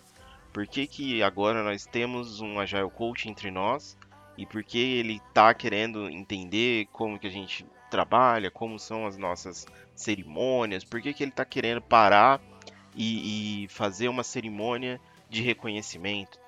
Por 0.52 0.66
que, 0.66 0.88
que 0.88 1.22
agora 1.22 1.64
nós 1.64 1.86
temos 1.86 2.42
um 2.42 2.60
Agile 2.60 2.90
Coach 2.90 3.30
entre 3.30 3.52
nós? 3.52 3.96
E 4.38 4.46
por 4.46 4.64
que 4.64 4.78
ele 4.78 5.22
está 5.28 5.54
querendo 5.54 6.10
entender 6.10 6.88
como 6.92 7.20
que 7.20 7.28
a 7.28 7.32
gente 7.32 7.66
trabalha, 7.90 8.50
como 8.50 8.80
são 8.80 9.06
as 9.06 9.18
nossas 9.18 9.68
cerimônias, 9.96 10.84
por 10.84 11.02
que, 11.02 11.14
que 11.14 11.24
ele 11.24 11.30
está 11.30 11.46
querendo 11.46 11.82
parar 11.82 12.42
e, 12.96 13.64
e, 13.64 13.68
fazer 13.68 14.08
uma 14.08 14.24
cerimônia 14.24 15.00
de 15.30 15.42
reconhecimento, 15.42 16.40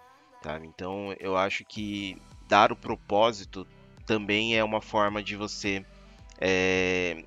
tá? 0.42 0.60
Então 0.64 1.16
eu 1.20 1.38
acho 1.38 1.64
que 1.64 2.20
dar 2.48 2.72
o 2.72 2.76
propósito 2.76 3.68
também 4.06 4.58
é 4.58 4.64
uma 4.64 4.82
forma 4.82 5.22
de 5.22 5.36
você 5.36 5.86
é, 6.40 7.24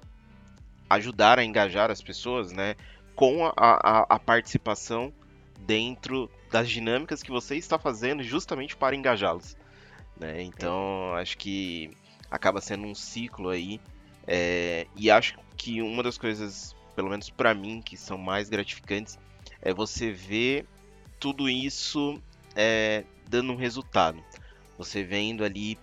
ajudar 0.91 1.39
a 1.39 1.45
engajar 1.45 1.91
as 1.91 2.03
pessoas, 2.03 2.53
né? 2.53 2.75
Com 3.15 3.47
a, 3.47 3.53
a, 3.57 4.07
a 4.09 4.19
participação 4.19 5.13
dentro 5.61 6.31
das 6.51 6.69
dinâmicas 6.69 7.23
que 7.23 7.31
você 7.31 7.57
está 7.57 7.79
fazendo 7.79 8.23
justamente 8.23 8.77
para 8.77 8.97
engajá-los. 8.97 9.57
Né? 10.19 10.43
Então, 10.43 11.15
acho 11.15 11.37
que 11.39 11.91
acaba 12.31 12.61
sendo 12.61 12.85
um 12.87 12.95
ciclo 12.95 13.49
aí 13.49 13.81
é, 14.27 14.87
e 14.95 15.11
acho 15.11 15.39
que 15.57 15.81
uma 15.81 16.03
das 16.03 16.19
coisas, 16.19 16.77
pelo 16.95 17.09
menos 17.09 17.31
para 17.31 17.55
mim, 17.55 17.81
que 17.81 17.97
são 17.97 18.19
mais 18.19 18.49
gratificantes, 18.49 19.19
é 19.63 19.73
você 19.73 20.13
ver 20.13 20.67
tudo 21.19 21.49
isso 21.49 22.21
é, 22.55 23.05
dando 23.29 23.53
um 23.53 23.57
resultado. 23.57 24.23
Você 24.77 25.03
vendo 25.03 25.45
ali 25.45 25.79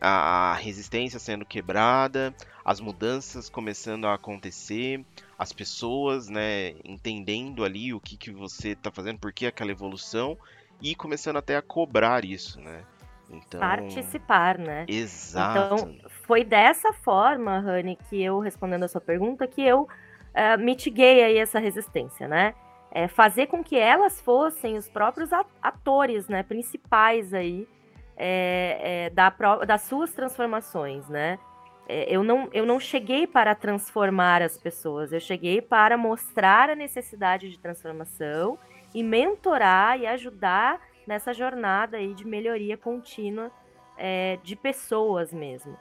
a, 0.00 0.52
a 0.52 0.54
resistência 0.54 1.18
sendo 1.18 1.44
quebrada, 1.44 2.34
as 2.64 2.80
mudanças 2.80 3.48
começando 3.48 4.06
a 4.06 4.14
acontecer, 4.14 5.04
as 5.36 5.52
pessoas 5.52 6.28
né, 6.28 6.74
entendendo 6.84 7.64
ali 7.64 7.92
o 7.92 8.00
que, 8.00 8.16
que 8.16 8.30
você 8.30 8.70
está 8.70 8.90
fazendo, 8.90 9.18
por 9.18 9.32
que 9.32 9.46
aquela 9.46 9.72
evolução, 9.72 10.38
e 10.80 10.94
começando 10.94 11.36
até 11.36 11.56
a 11.56 11.62
cobrar 11.62 12.24
isso, 12.24 12.60
né? 12.60 12.84
Então, 13.30 13.60
participar, 13.60 14.58
né? 14.58 14.86
Exato. 14.88 15.74
Então, 15.74 16.10
foi 16.26 16.44
dessa 16.44 16.92
forma, 16.92 17.60
Rani, 17.60 17.96
que 18.08 18.22
eu, 18.22 18.38
respondendo 18.38 18.84
a 18.84 18.88
sua 18.88 19.00
pergunta, 19.00 19.46
que 19.46 19.62
eu 19.62 19.82
uh, 19.82 20.58
mitiguei 20.58 21.22
aí 21.22 21.38
essa 21.38 21.58
resistência, 21.58 22.26
né? 22.26 22.54
É 22.90 23.06
fazer 23.06 23.46
com 23.46 23.62
que 23.62 23.78
elas 23.78 24.20
fossem 24.20 24.76
os 24.76 24.88
próprios 24.88 25.30
atores, 25.62 26.26
né, 26.26 26.42
principais 26.42 27.34
aí 27.34 27.68
é, 28.16 29.06
é, 29.06 29.10
da, 29.10 29.28
das 29.66 29.82
suas 29.82 30.12
transformações, 30.12 31.06
né? 31.08 31.38
É, 31.86 32.04
eu, 32.14 32.22
não, 32.22 32.48
eu 32.52 32.66
não 32.66 32.80
cheguei 32.80 33.26
para 33.26 33.54
transformar 33.54 34.42
as 34.42 34.58
pessoas, 34.58 35.12
eu 35.12 35.20
cheguei 35.20 35.60
para 35.62 35.96
mostrar 35.96 36.68
a 36.68 36.74
necessidade 36.74 37.50
de 37.50 37.58
transformação 37.58 38.58
e 38.94 39.02
mentorar 39.02 39.98
e 39.98 40.06
ajudar 40.06 40.80
nessa 41.08 41.32
jornada 41.32 41.96
aí 41.96 42.12
de 42.12 42.26
melhoria 42.26 42.76
contínua 42.76 43.50
é, 43.96 44.38
de 44.42 44.54
pessoas 44.54 45.32
mesmo. 45.32 45.74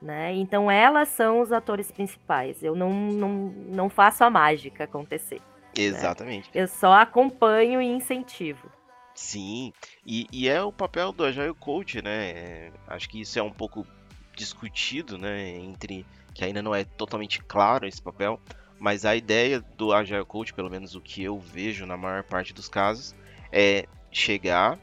Né? 0.00 0.34
Então 0.34 0.70
elas 0.70 1.08
são 1.08 1.40
os 1.40 1.50
atores 1.50 1.90
principais. 1.90 2.62
Eu 2.62 2.76
não, 2.76 2.92
não, 2.92 3.30
não 3.66 3.88
faço 3.88 4.22
a 4.22 4.28
mágica 4.28 4.84
acontecer. 4.84 5.40
Né? 5.76 5.84
Exatamente. 5.84 6.50
Né? 6.54 6.62
Eu 6.62 6.68
só 6.68 6.92
acompanho 6.92 7.80
e 7.80 7.86
incentivo. 7.86 8.70
Sim, 9.14 9.72
e, 10.04 10.26
e, 10.32 10.48
é 10.48 10.60
o 10.60 10.72
papel 10.72 11.12
do 11.12 11.24
Agile 11.24 11.54
Coach, 11.54 12.02
né? 12.02 12.30
É, 12.30 12.72
acho 12.88 13.08
que 13.08 13.20
isso 13.20 13.38
é 13.38 13.42
um 13.42 13.52
pouco 13.52 13.86
discutido, 14.34 15.16
né? 15.16 15.50
Entre 15.50 16.04
que 16.34 16.44
ainda 16.44 16.60
não 16.60 16.74
é 16.74 16.82
totalmente 16.84 17.40
claro 17.40 17.86
esse 17.86 18.02
papel, 18.02 18.40
mas 18.76 19.04
a 19.04 19.14
ideia 19.14 19.60
do 19.60 19.92
Agile 19.92 20.24
Coach, 20.24 20.52
pelo 20.52 20.68
menos 20.68 20.96
o 20.96 21.00
que 21.00 21.22
eu 21.22 21.38
vejo 21.38 21.86
na 21.86 21.96
maior 21.96 22.24
parte 22.24 22.52
dos 22.52 22.68
casos, 22.68 23.14
é 23.52 23.86
chegar, 24.14 24.78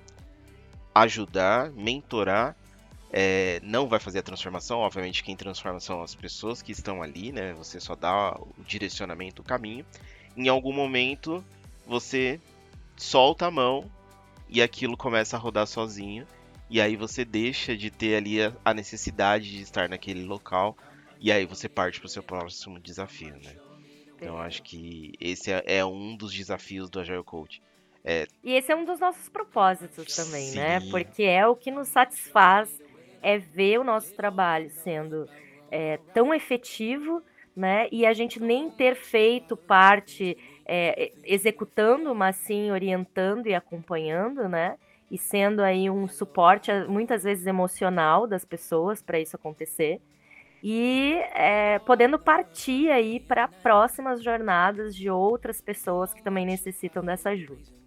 ajudar, 0.93 1.71
mentorar. 1.71 2.55
É, 3.13 3.59
não 3.63 3.89
vai 3.89 3.99
fazer 3.99 4.19
a 4.19 4.23
transformação, 4.23 4.79
obviamente 4.79 5.23
quem 5.23 5.35
transforma 5.35 5.81
são 5.81 6.01
as 6.01 6.15
pessoas 6.15 6.61
que 6.61 6.71
estão 6.71 7.01
ali, 7.01 7.31
né? 7.31 7.53
Você 7.53 7.79
só 7.79 7.95
dá 7.95 8.37
o 8.39 8.63
direcionamento, 8.63 9.41
o 9.41 9.45
caminho. 9.45 9.85
Em 10.37 10.47
algum 10.47 10.71
momento 10.71 11.43
você 11.85 12.39
solta 12.95 13.47
a 13.47 13.51
mão 13.51 13.89
e 14.47 14.61
aquilo 14.61 14.95
começa 14.95 15.35
a 15.35 15.39
rodar 15.39 15.67
sozinho. 15.67 16.25
E 16.69 16.79
aí 16.79 16.95
você 16.95 17.25
deixa 17.25 17.75
de 17.75 17.89
ter 17.89 18.15
ali 18.15 18.41
a, 18.41 18.53
a 18.63 18.73
necessidade 18.73 19.49
de 19.49 19.61
estar 19.61 19.89
naquele 19.89 20.23
local. 20.23 20.77
E 21.19 21.31
aí 21.31 21.45
você 21.45 21.67
parte 21.67 21.99
para 21.99 22.07
o 22.07 22.09
seu 22.09 22.23
próximo 22.23 22.79
desafio, 22.79 23.35
né? 23.43 23.55
Então 24.15 24.37
acho 24.39 24.63
que 24.63 25.11
esse 25.19 25.51
é, 25.51 25.63
é, 25.65 25.85
um 25.85 26.15
dos 26.15 26.33
desafios 26.33 26.89
do 26.89 26.99
Agile 26.99 27.23
Coach. 27.23 27.61
É... 28.03 28.25
E 28.43 28.53
esse 28.53 28.71
é 28.71 28.75
um 28.75 28.85
dos 28.85 28.99
nossos 28.99 29.29
propósitos 29.29 30.15
também, 30.15 30.51
né? 30.55 30.79
Sim. 30.79 30.85
né? 30.85 30.91
Porque 30.91 31.23
é 31.23 31.45
o 31.45 31.55
que 31.55 31.71
nos 31.71 31.87
satisfaz 31.87 32.81
é 33.21 33.37
ver 33.37 33.79
o 33.79 33.83
nosso 33.83 34.13
trabalho 34.15 34.69
sendo 34.69 35.29
é, 35.69 35.97
tão 36.13 36.33
efetivo, 36.33 37.21
né? 37.55 37.87
E 37.91 38.05
a 38.05 38.13
gente 38.13 38.41
nem 38.41 38.69
ter 38.69 38.95
feito 38.95 39.55
parte 39.55 40.37
é, 40.65 41.11
executando, 41.23 42.13
mas 42.15 42.35
sim 42.37 42.71
orientando 42.71 43.47
e 43.47 43.53
acompanhando, 43.53 44.49
né? 44.49 44.77
E 45.09 45.17
sendo 45.17 45.61
aí 45.61 45.89
um 45.89 46.07
suporte, 46.07 46.71
muitas 46.87 47.23
vezes 47.23 47.45
emocional, 47.45 48.25
das 48.25 48.45
pessoas 48.45 49.01
para 49.01 49.19
isso 49.19 49.35
acontecer. 49.35 50.01
E 50.63 51.15
é, 51.33 51.79
podendo 51.79 52.17
partir 52.19 52.89
aí 52.89 53.19
para 53.19 53.47
próximas 53.47 54.23
jornadas 54.23 54.95
de 54.95 55.09
outras 55.09 55.59
pessoas 55.59 56.13
que 56.13 56.23
também 56.23 56.45
necessitam 56.45 57.03
dessa 57.03 57.31
ajuda. 57.31 57.80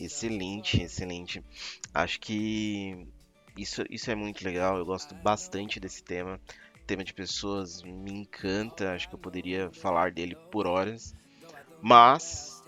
Excelente, 0.00 0.82
excelente. 0.82 1.44
Acho 1.92 2.18
que 2.20 3.06
isso, 3.56 3.84
isso 3.90 4.10
é 4.10 4.14
muito 4.14 4.42
legal. 4.42 4.78
Eu 4.78 4.86
gosto 4.86 5.14
bastante 5.14 5.78
desse 5.78 6.02
tema. 6.02 6.40
O 6.76 6.86
tema 6.86 7.04
de 7.04 7.12
pessoas 7.12 7.82
me 7.82 8.10
encanta. 8.10 8.94
Acho 8.94 9.10
que 9.10 9.14
eu 9.14 9.18
poderia 9.18 9.70
falar 9.70 10.10
dele 10.10 10.34
por 10.50 10.66
horas. 10.66 11.14
Mas 11.82 12.64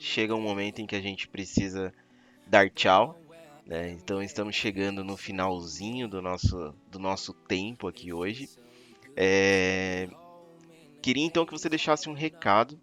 chega 0.00 0.34
um 0.34 0.40
momento 0.40 0.80
em 0.80 0.86
que 0.86 0.96
a 0.96 1.00
gente 1.00 1.28
precisa 1.28 1.94
dar 2.44 2.68
tchau. 2.68 3.16
Né? 3.64 3.92
Então 3.92 4.20
estamos 4.20 4.56
chegando 4.56 5.04
no 5.04 5.16
finalzinho 5.16 6.08
do 6.08 6.20
nosso, 6.20 6.74
do 6.90 6.98
nosso 6.98 7.32
tempo 7.32 7.86
aqui 7.86 8.12
hoje. 8.12 8.48
É... 9.16 10.08
Queria 11.00 11.24
então 11.24 11.46
que 11.46 11.52
você 11.52 11.68
deixasse 11.68 12.08
um 12.08 12.14
recado 12.14 12.80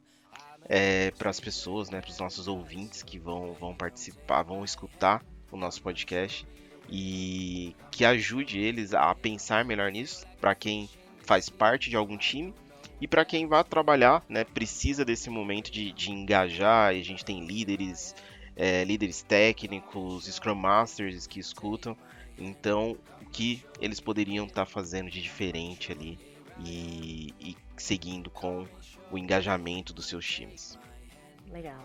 é, 0.73 1.11
para 1.11 1.29
as 1.29 1.37
pessoas, 1.37 1.89
né, 1.89 1.99
para 1.99 2.09
os 2.09 2.17
nossos 2.17 2.47
ouvintes 2.47 3.03
que 3.03 3.19
vão, 3.19 3.51
vão 3.51 3.75
participar, 3.75 4.41
vão 4.41 4.63
escutar 4.63 5.21
o 5.51 5.57
nosso 5.57 5.81
podcast 5.81 6.47
e 6.89 7.75
que 7.91 8.05
ajude 8.05 8.57
eles 8.57 8.93
a 8.93 9.13
pensar 9.13 9.65
melhor 9.65 9.91
nisso, 9.91 10.25
para 10.39 10.55
quem 10.55 10.89
faz 11.25 11.49
parte 11.49 11.89
de 11.89 11.97
algum 11.97 12.17
time 12.17 12.53
e 13.01 13.07
para 13.07 13.25
quem 13.25 13.47
vai 13.47 13.61
trabalhar, 13.65 14.23
né, 14.29 14.45
precisa 14.45 15.03
desse 15.03 15.29
momento 15.29 15.69
de, 15.69 15.91
de 15.91 16.09
engajar. 16.09 16.95
E 16.95 17.01
a 17.01 17.03
gente 17.03 17.25
tem 17.25 17.43
líderes, 17.43 18.15
é, 18.55 18.85
líderes 18.85 19.21
técnicos, 19.23 20.25
Scrum 20.25 20.55
Masters 20.55 21.27
que 21.27 21.41
escutam. 21.41 21.97
Então, 22.37 22.97
o 23.21 23.25
que 23.25 23.61
eles 23.81 23.99
poderiam 23.99 24.45
estar 24.45 24.65
tá 24.65 24.71
fazendo 24.71 25.09
de 25.09 25.21
diferente 25.21 25.91
ali 25.91 26.17
e, 26.63 27.33
e 27.41 27.57
seguindo 27.75 28.29
com 28.29 28.65
o 29.11 29.17
engajamento 29.17 29.93
dos 29.93 30.07
seus 30.07 30.25
times? 30.25 30.79
Legal. 31.49 31.81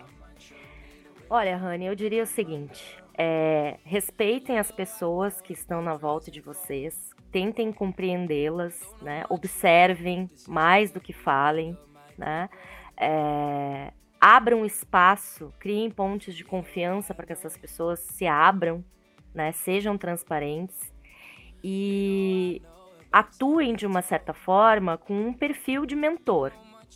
Olha, 1.29 1.57
Rani, 1.57 1.85
eu 1.85 1.95
diria 1.95 2.23
o 2.23 2.27
seguinte: 2.27 2.97
é, 3.17 3.77
respeitem 3.83 4.57
as 4.59 4.71
pessoas 4.71 5.41
que 5.41 5.53
estão 5.53 5.81
na 5.81 5.95
volta 5.95 6.31
de 6.31 6.39
vocês, 6.39 7.13
tentem 7.31 7.71
compreendê-las, 7.73 8.79
né? 9.01 9.23
Observem 9.29 10.29
mais 10.47 10.91
do 10.91 11.01
que 11.01 11.11
falem, 11.11 11.77
né? 12.17 12.49
É, 12.95 13.91
abram 14.21 14.65
espaço, 14.65 15.53
criem 15.59 15.91
pontes 15.91 16.35
de 16.35 16.45
confiança 16.45 17.13
para 17.13 17.25
que 17.25 17.33
essas 17.33 17.57
pessoas 17.57 17.99
se 17.99 18.25
abram, 18.25 18.83
né? 19.33 19.51
Sejam 19.51 19.97
transparentes 19.97 20.93
e 21.63 22.61
atuem 23.11 23.75
de 23.75 23.85
uma 23.85 24.01
certa 24.01 24.33
forma 24.33 24.97
com 24.97 25.27
um 25.27 25.33
perfil 25.33 25.85
de 25.85 25.95
mentor, 25.95 26.51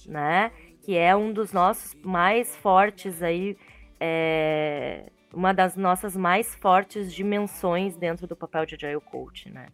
né? 0.07 0.51
Que 0.81 0.97
é 0.97 1.15
um 1.15 1.31
dos 1.31 1.51
nossos 1.53 1.95
mais 2.03 2.55
fortes 2.57 3.21
aí, 3.21 3.57
é, 3.99 5.11
uma 5.33 5.53
das 5.53 5.75
nossas 5.75 6.15
mais 6.17 6.55
fortes 6.55 7.13
dimensões 7.13 7.95
dentro 7.95 8.27
do 8.27 8.35
papel 8.35 8.65
de 8.65 8.75
Agile 8.75 9.01
Coach, 9.01 9.49
né? 9.49 9.67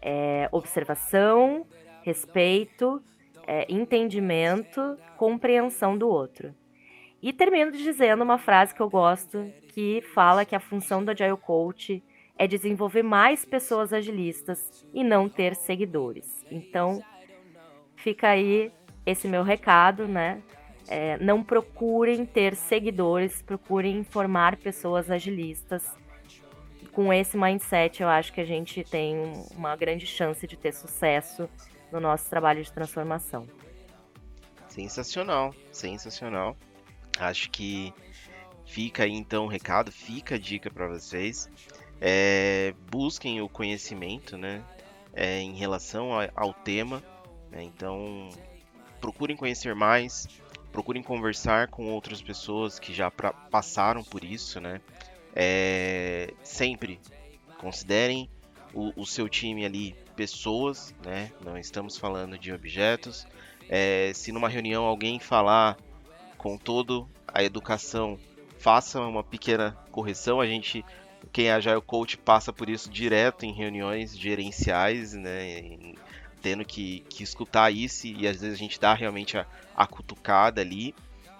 é, 0.00 0.48
observação, 0.52 1.66
respeito, 2.02 3.02
é, 3.46 3.66
entendimento, 3.68 4.96
compreensão 5.16 5.96
do 5.96 6.08
outro. 6.08 6.54
E 7.20 7.32
termino 7.32 7.72
dizendo 7.72 8.22
uma 8.22 8.38
frase 8.38 8.74
que 8.74 8.80
eu 8.80 8.88
gosto, 8.88 9.52
que 9.68 10.00
fala 10.14 10.44
que 10.44 10.54
a 10.54 10.60
função 10.60 11.04
do 11.04 11.10
Agile 11.10 11.36
Coach 11.36 12.02
é 12.36 12.46
desenvolver 12.46 13.02
mais 13.02 13.44
pessoas 13.44 13.92
agilistas 13.92 14.86
e 14.94 15.02
não 15.02 15.28
ter 15.28 15.56
seguidores. 15.56 16.46
Então, 16.50 17.02
fica 17.96 18.28
aí 18.28 18.70
esse 19.10 19.28
meu 19.28 19.42
recado, 19.42 20.06
né? 20.06 20.42
É, 20.88 21.18
não 21.18 21.42
procurem 21.42 22.24
ter 22.24 22.54
seguidores, 22.54 23.42
procurem 23.42 24.02
formar 24.04 24.56
pessoas 24.56 25.10
agilistas 25.10 25.84
com 26.98 27.12
esse 27.12 27.36
mindset, 27.36 28.02
eu 28.02 28.08
acho 28.08 28.32
que 28.32 28.40
a 28.40 28.44
gente 28.44 28.82
tem 28.82 29.32
uma 29.56 29.76
grande 29.76 30.04
chance 30.04 30.44
de 30.48 30.56
ter 30.56 30.72
sucesso 30.72 31.48
no 31.92 32.00
nosso 32.00 32.28
trabalho 32.28 32.60
de 32.60 32.72
transformação. 32.72 33.46
Sensacional, 34.66 35.54
sensacional. 35.70 36.56
Acho 37.20 37.50
que 37.50 37.94
fica 38.66 39.04
aí 39.04 39.12
então 39.12 39.44
o 39.44 39.46
recado, 39.46 39.92
fica 39.92 40.34
a 40.34 40.38
dica 40.38 40.70
para 40.72 40.88
vocês. 40.88 41.48
É, 42.00 42.74
busquem 42.90 43.40
o 43.40 43.48
conhecimento, 43.48 44.36
né, 44.36 44.64
é, 45.14 45.38
em 45.38 45.54
relação 45.54 46.08
ao 46.34 46.52
tema. 46.52 47.00
Né, 47.48 47.62
então, 47.62 48.28
procurem 49.00 49.36
conhecer 49.36 49.74
mais, 49.74 50.26
procurem 50.72 51.02
conversar 51.02 51.68
com 51.68 51.92
outras 51.92 52.22
pessoas 52.22 52.78
que 52.78 52.92
já 52.92 53.10
pra, 53.10 53.32
passaram 53.32 54.04
por 54.04 54.22
isso, 54.22 54.60
né? 54.60 54.80
É, 55.34 56.32
sempre 56.42 57.00
considerem 57.58 58.28
o, 58.72 58.92
o, 58.96 59.06
seu 59.06 59.28
time 59.28 59.64
ali 59.64 59.94
pessoas, 60.16 60.94
né? 61.04 61.32
Não 61.44 61.56
estamos 61.56 61.96
falando 61.96 62.38
de 62.38 62.52
objetos. 62.52 63.26
É, 63.68 64.12
se 64.14 64.32
numa 64.32 64.48
reunião 64.48 64.84
alguém 64.84 65.18
falar 65.18 65.76
com 66.36 66.56
todo 66.56 67.08
a 67.26 67.42
educação, 67.42 68.18
faça 68.58 69.00
uma 69.00 69.22
pequena 69.22 69.76
correção. 69.90 70.40
A 70.40 70.46
gente, 70.46 70.84
quem 71.32 71.46
é 71.46 71.52
Agile 71.52 71.80
Coach, 71.80 72.16
passa 72.16 72.52
por 72.52 72.68
isso 72.68 72.90
direto 72.90 73.44
em 73.44 73.52
reuniões 73.52 74.16
gerenciais, 74.16 75.12
né? 75.14 75.94
Tendo 76.42 76.64
que, 76.64 77.00
que 77.08 77.22
escutar 77.22 77.70
isso 77.70 78.06
e 78.06 78.26
às 78.26 78.40
vezes 78.40 78.54
a 78.54 78.58
gente 78.58 78.80
dá 78.80 78.94
realmente 78.94 79.36
a, 79.36 79.46
a 79.76 79.86
cutucada 79.86 80.60
ali. 80.60 80.94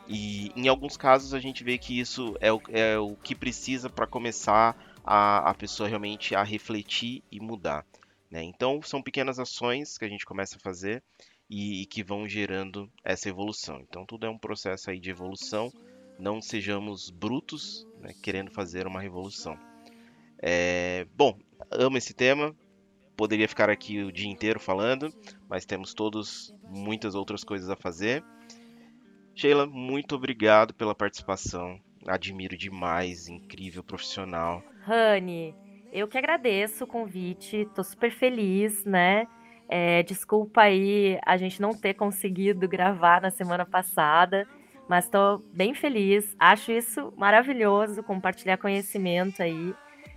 E 0.08 0.50
em 0.56 0.68
alguns 0.68 0.96
casos 0.96 1.34
a 1.34 1.40
gente 1.40 1.62
vê 1.62 1.76
que 1.76 1.98
isso 1.98 2.34
é 2.40 2.52
o, 2.52 2.60
é 2.70 2.98
o 2.98 3.14
que 3.16 3.34
precisa 3.34 3.90
para 3.90 4.06
começar 4.06 4.76
a, 5.04 5.50
a 5.50 5.54
pessoa 5.54 5.88
realmente 5.88 6.34
a 6.34 6.42
refletir 6.42 7.22
e 7.30 7.40
mudar. 7.40 7.84
Né? 8.30 8.42
Então 8.42 8.80
são 8.82 9.02
pequenas 9.02 9.38
ações 9.38 9.96
que 9.96 10.04
a 10.04 10.08
gente 10.08 10.24
começa 10.24 10.56
a 10.56 10.60
fazer 10.60 11.02
e, 11.48 11.82
e, 11.82 11.86
que 11.86 12.02
vão 12.02 12.28
gerando 12.28 12.90
essa 13.02 13.28
evolução. 13.28 13.80
Então 13.80 14.04
tudo 14.04 14.26
é 14.26 14.30
um 14.30 14.38
processo 14.38 14.90
aí 14.90 14.98
de 14.98 15.10
evolução. 15.10 15.72
Não 16.18 16.42
sejamos 16.42 17.10
brutos 17.10 17.86
né, 18.00 18.12
querendo 18.22 18.50
fazer 18.50 18.86
uma 18.86 19.00
revolução. 19.00 19.58
É, 20.40 21.06
bom, 21.16 21.38
amo 21.70 21.96
esse 21.96 22.12
tema. 22.12 22.54
Poderia 23.18 23.48
ficar 23.48 23.68
aqui 23.68 24.00
o 24.00 24.12
dia 24.12 24.30
inteiro 24.30 24.60
falando, 24.60 25.12
mas 25.48 25.66
temos 25.66 25.92
todos 25.92 26.54
muitas 26.62 27.16
outras 27.16 27.42
coisas 27.42 27.68
a 27.68 27.74
fazer. 27.74 28.22
Sheila, 29.34 29.66
muito 29.66 30.14
obrigado 30.14 30.72
pela 30.72 30.94
participação. 30.94 31.80
Admiro 32.06 32.56
demais, 32.56 33.26
incrível 33.26 33.82
profissional. 33.82 34.62
Rani, 34.82 35.52
Eu 35.92 36.06
que 36.06 36.16
agradeço 36.16 36.84
o 36.84 36.86
convite, 36.86 37.68
tô 37.74 37.82
super 37.82 38.12
feliz, 38.12 38.84
né? 38.84 39.26
É, 39.68 40.04
desculpa 40.04 40.62
aí 40.62 41.18
a 41.26 41.36
gente 41.36 41.60
não 41.60 41.74
ter 41.74 41.94
conseguido 41.94 42.68
gravar 42.68 43.20
na 43.20 43.32
semana 43.32 43.66
passada, 43.66 44.46
mas 44.88 45.06
estou 45.06 45.38
bem 45.52 45.74
feliz. 45.74 46.36
Acho 46.38 46.70
isso 46.70 47.12
maravilhoso, 47.16 48.00
compartilhar 48.04 48.58
conhecimento 48.58 49.42
aí. 49.42 49.74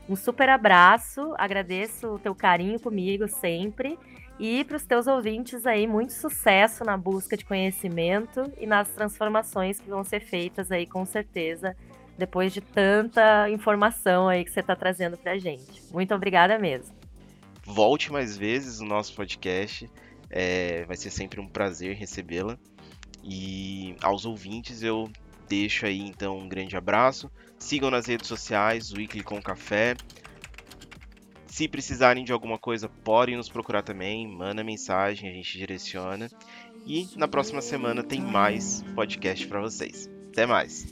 Um 0.09 0.15
super 0.15 0.49
abraço, 0.49 1.33
agradeço 1.37 2.15
o 2.15 2.19
teu 2.19 2.35
carinho 2.35 2.79
comigo 2.79 3.27
sempre. 3.27 3.97
E 4.39 4.63
para 4.63 4.77
os 4.77 4.83
teus 4.83 5.05
ouvintes 5.05 5.65
aí, 5.65 5.85
muito 5.85 6.13
sucesso 6.13 6.83
na 6.83 6.97
busca 6.97 7.37
de 7.37 7.45
conhecimento 7.45 8.51
e 8.59 8.65
nas 8.65 8.89
transformações 8.89 9.79
que 9.79 9.89
vão 9.89 10.03
ser 10.03 10.19
feitas 10.19 10.71
aí, 10.71 10.87
com 10.87 11.05
certeza, 11.05 11.75
depois 12.17 12.51
de 12.51 12.59
tanta 12.59 13.49
informação 13.51 14.27
aí 14.27 14.43
que 14.43 14.51
você 14.51 14.61
está 14.61 14.75
trazendo 14.75 15.15
para 15.15 15.33
a 15.33 15.37
gente. 15.37 15.83
Muito 15.91 16.13
obrigada 16.15 16.57
mesmo. 16.57 16.93
Volte 17.63 18.11
mais 18.11 18.35
vezes 18.35 18.79
no 18.79 18.87
nosso 18.87 19.15
podcast. 19.15 19.89
É, 20.29 20.85
vai 20.85 20.97
ser 20.97 21.11
sempre 21.11 21.39
um 21.39 21.47
prazer 21.47 21.95
recebê-la. 21.95 22.57
E 23.23 23.95
aos 24.01 24.25
ouvintes 24.25 24.81
eu 24.81 25.07
deixo 25.51 25.85
aí 25.85 25.99
então 25.99 26.37
um 26.37 26.47
grande 26.47 26.77
abraço. 26.77 27.29
Sigam 27.59 27.91
nas 27.91 28.05
redes 28.05 28.27
sociais, 28.27 28.93
Weekly 28.93 29.21
com 29.21 29.41
Café. 29.41 29.97
Se 31.45 31.67
precisarem 31.67 32.23
de 32.23 32.31
alguma 32.31 32.57
coisa, 32.57 32.87
podem 32.87 33.35
nos 33.35 33.49
procurar 33.49 33.81
também. 33.81 34.25
Manda 34.25 34.63
mensagem, 34.63 35.29
a 35.29 35.33
gente 35.33 35.57
direciona. 35.57 36.29
E 36.87 37.09
na 37.17 37.27
próxima 37.27 37.61
semana 37.61 38.01
tem 38.01 38.21
mais 38.21 38.81
podcast 38.95 39.45
para 39.45 39.59
vocês. 39.59 40.09
Até 40.29 40.45
mais. 40.45 40.87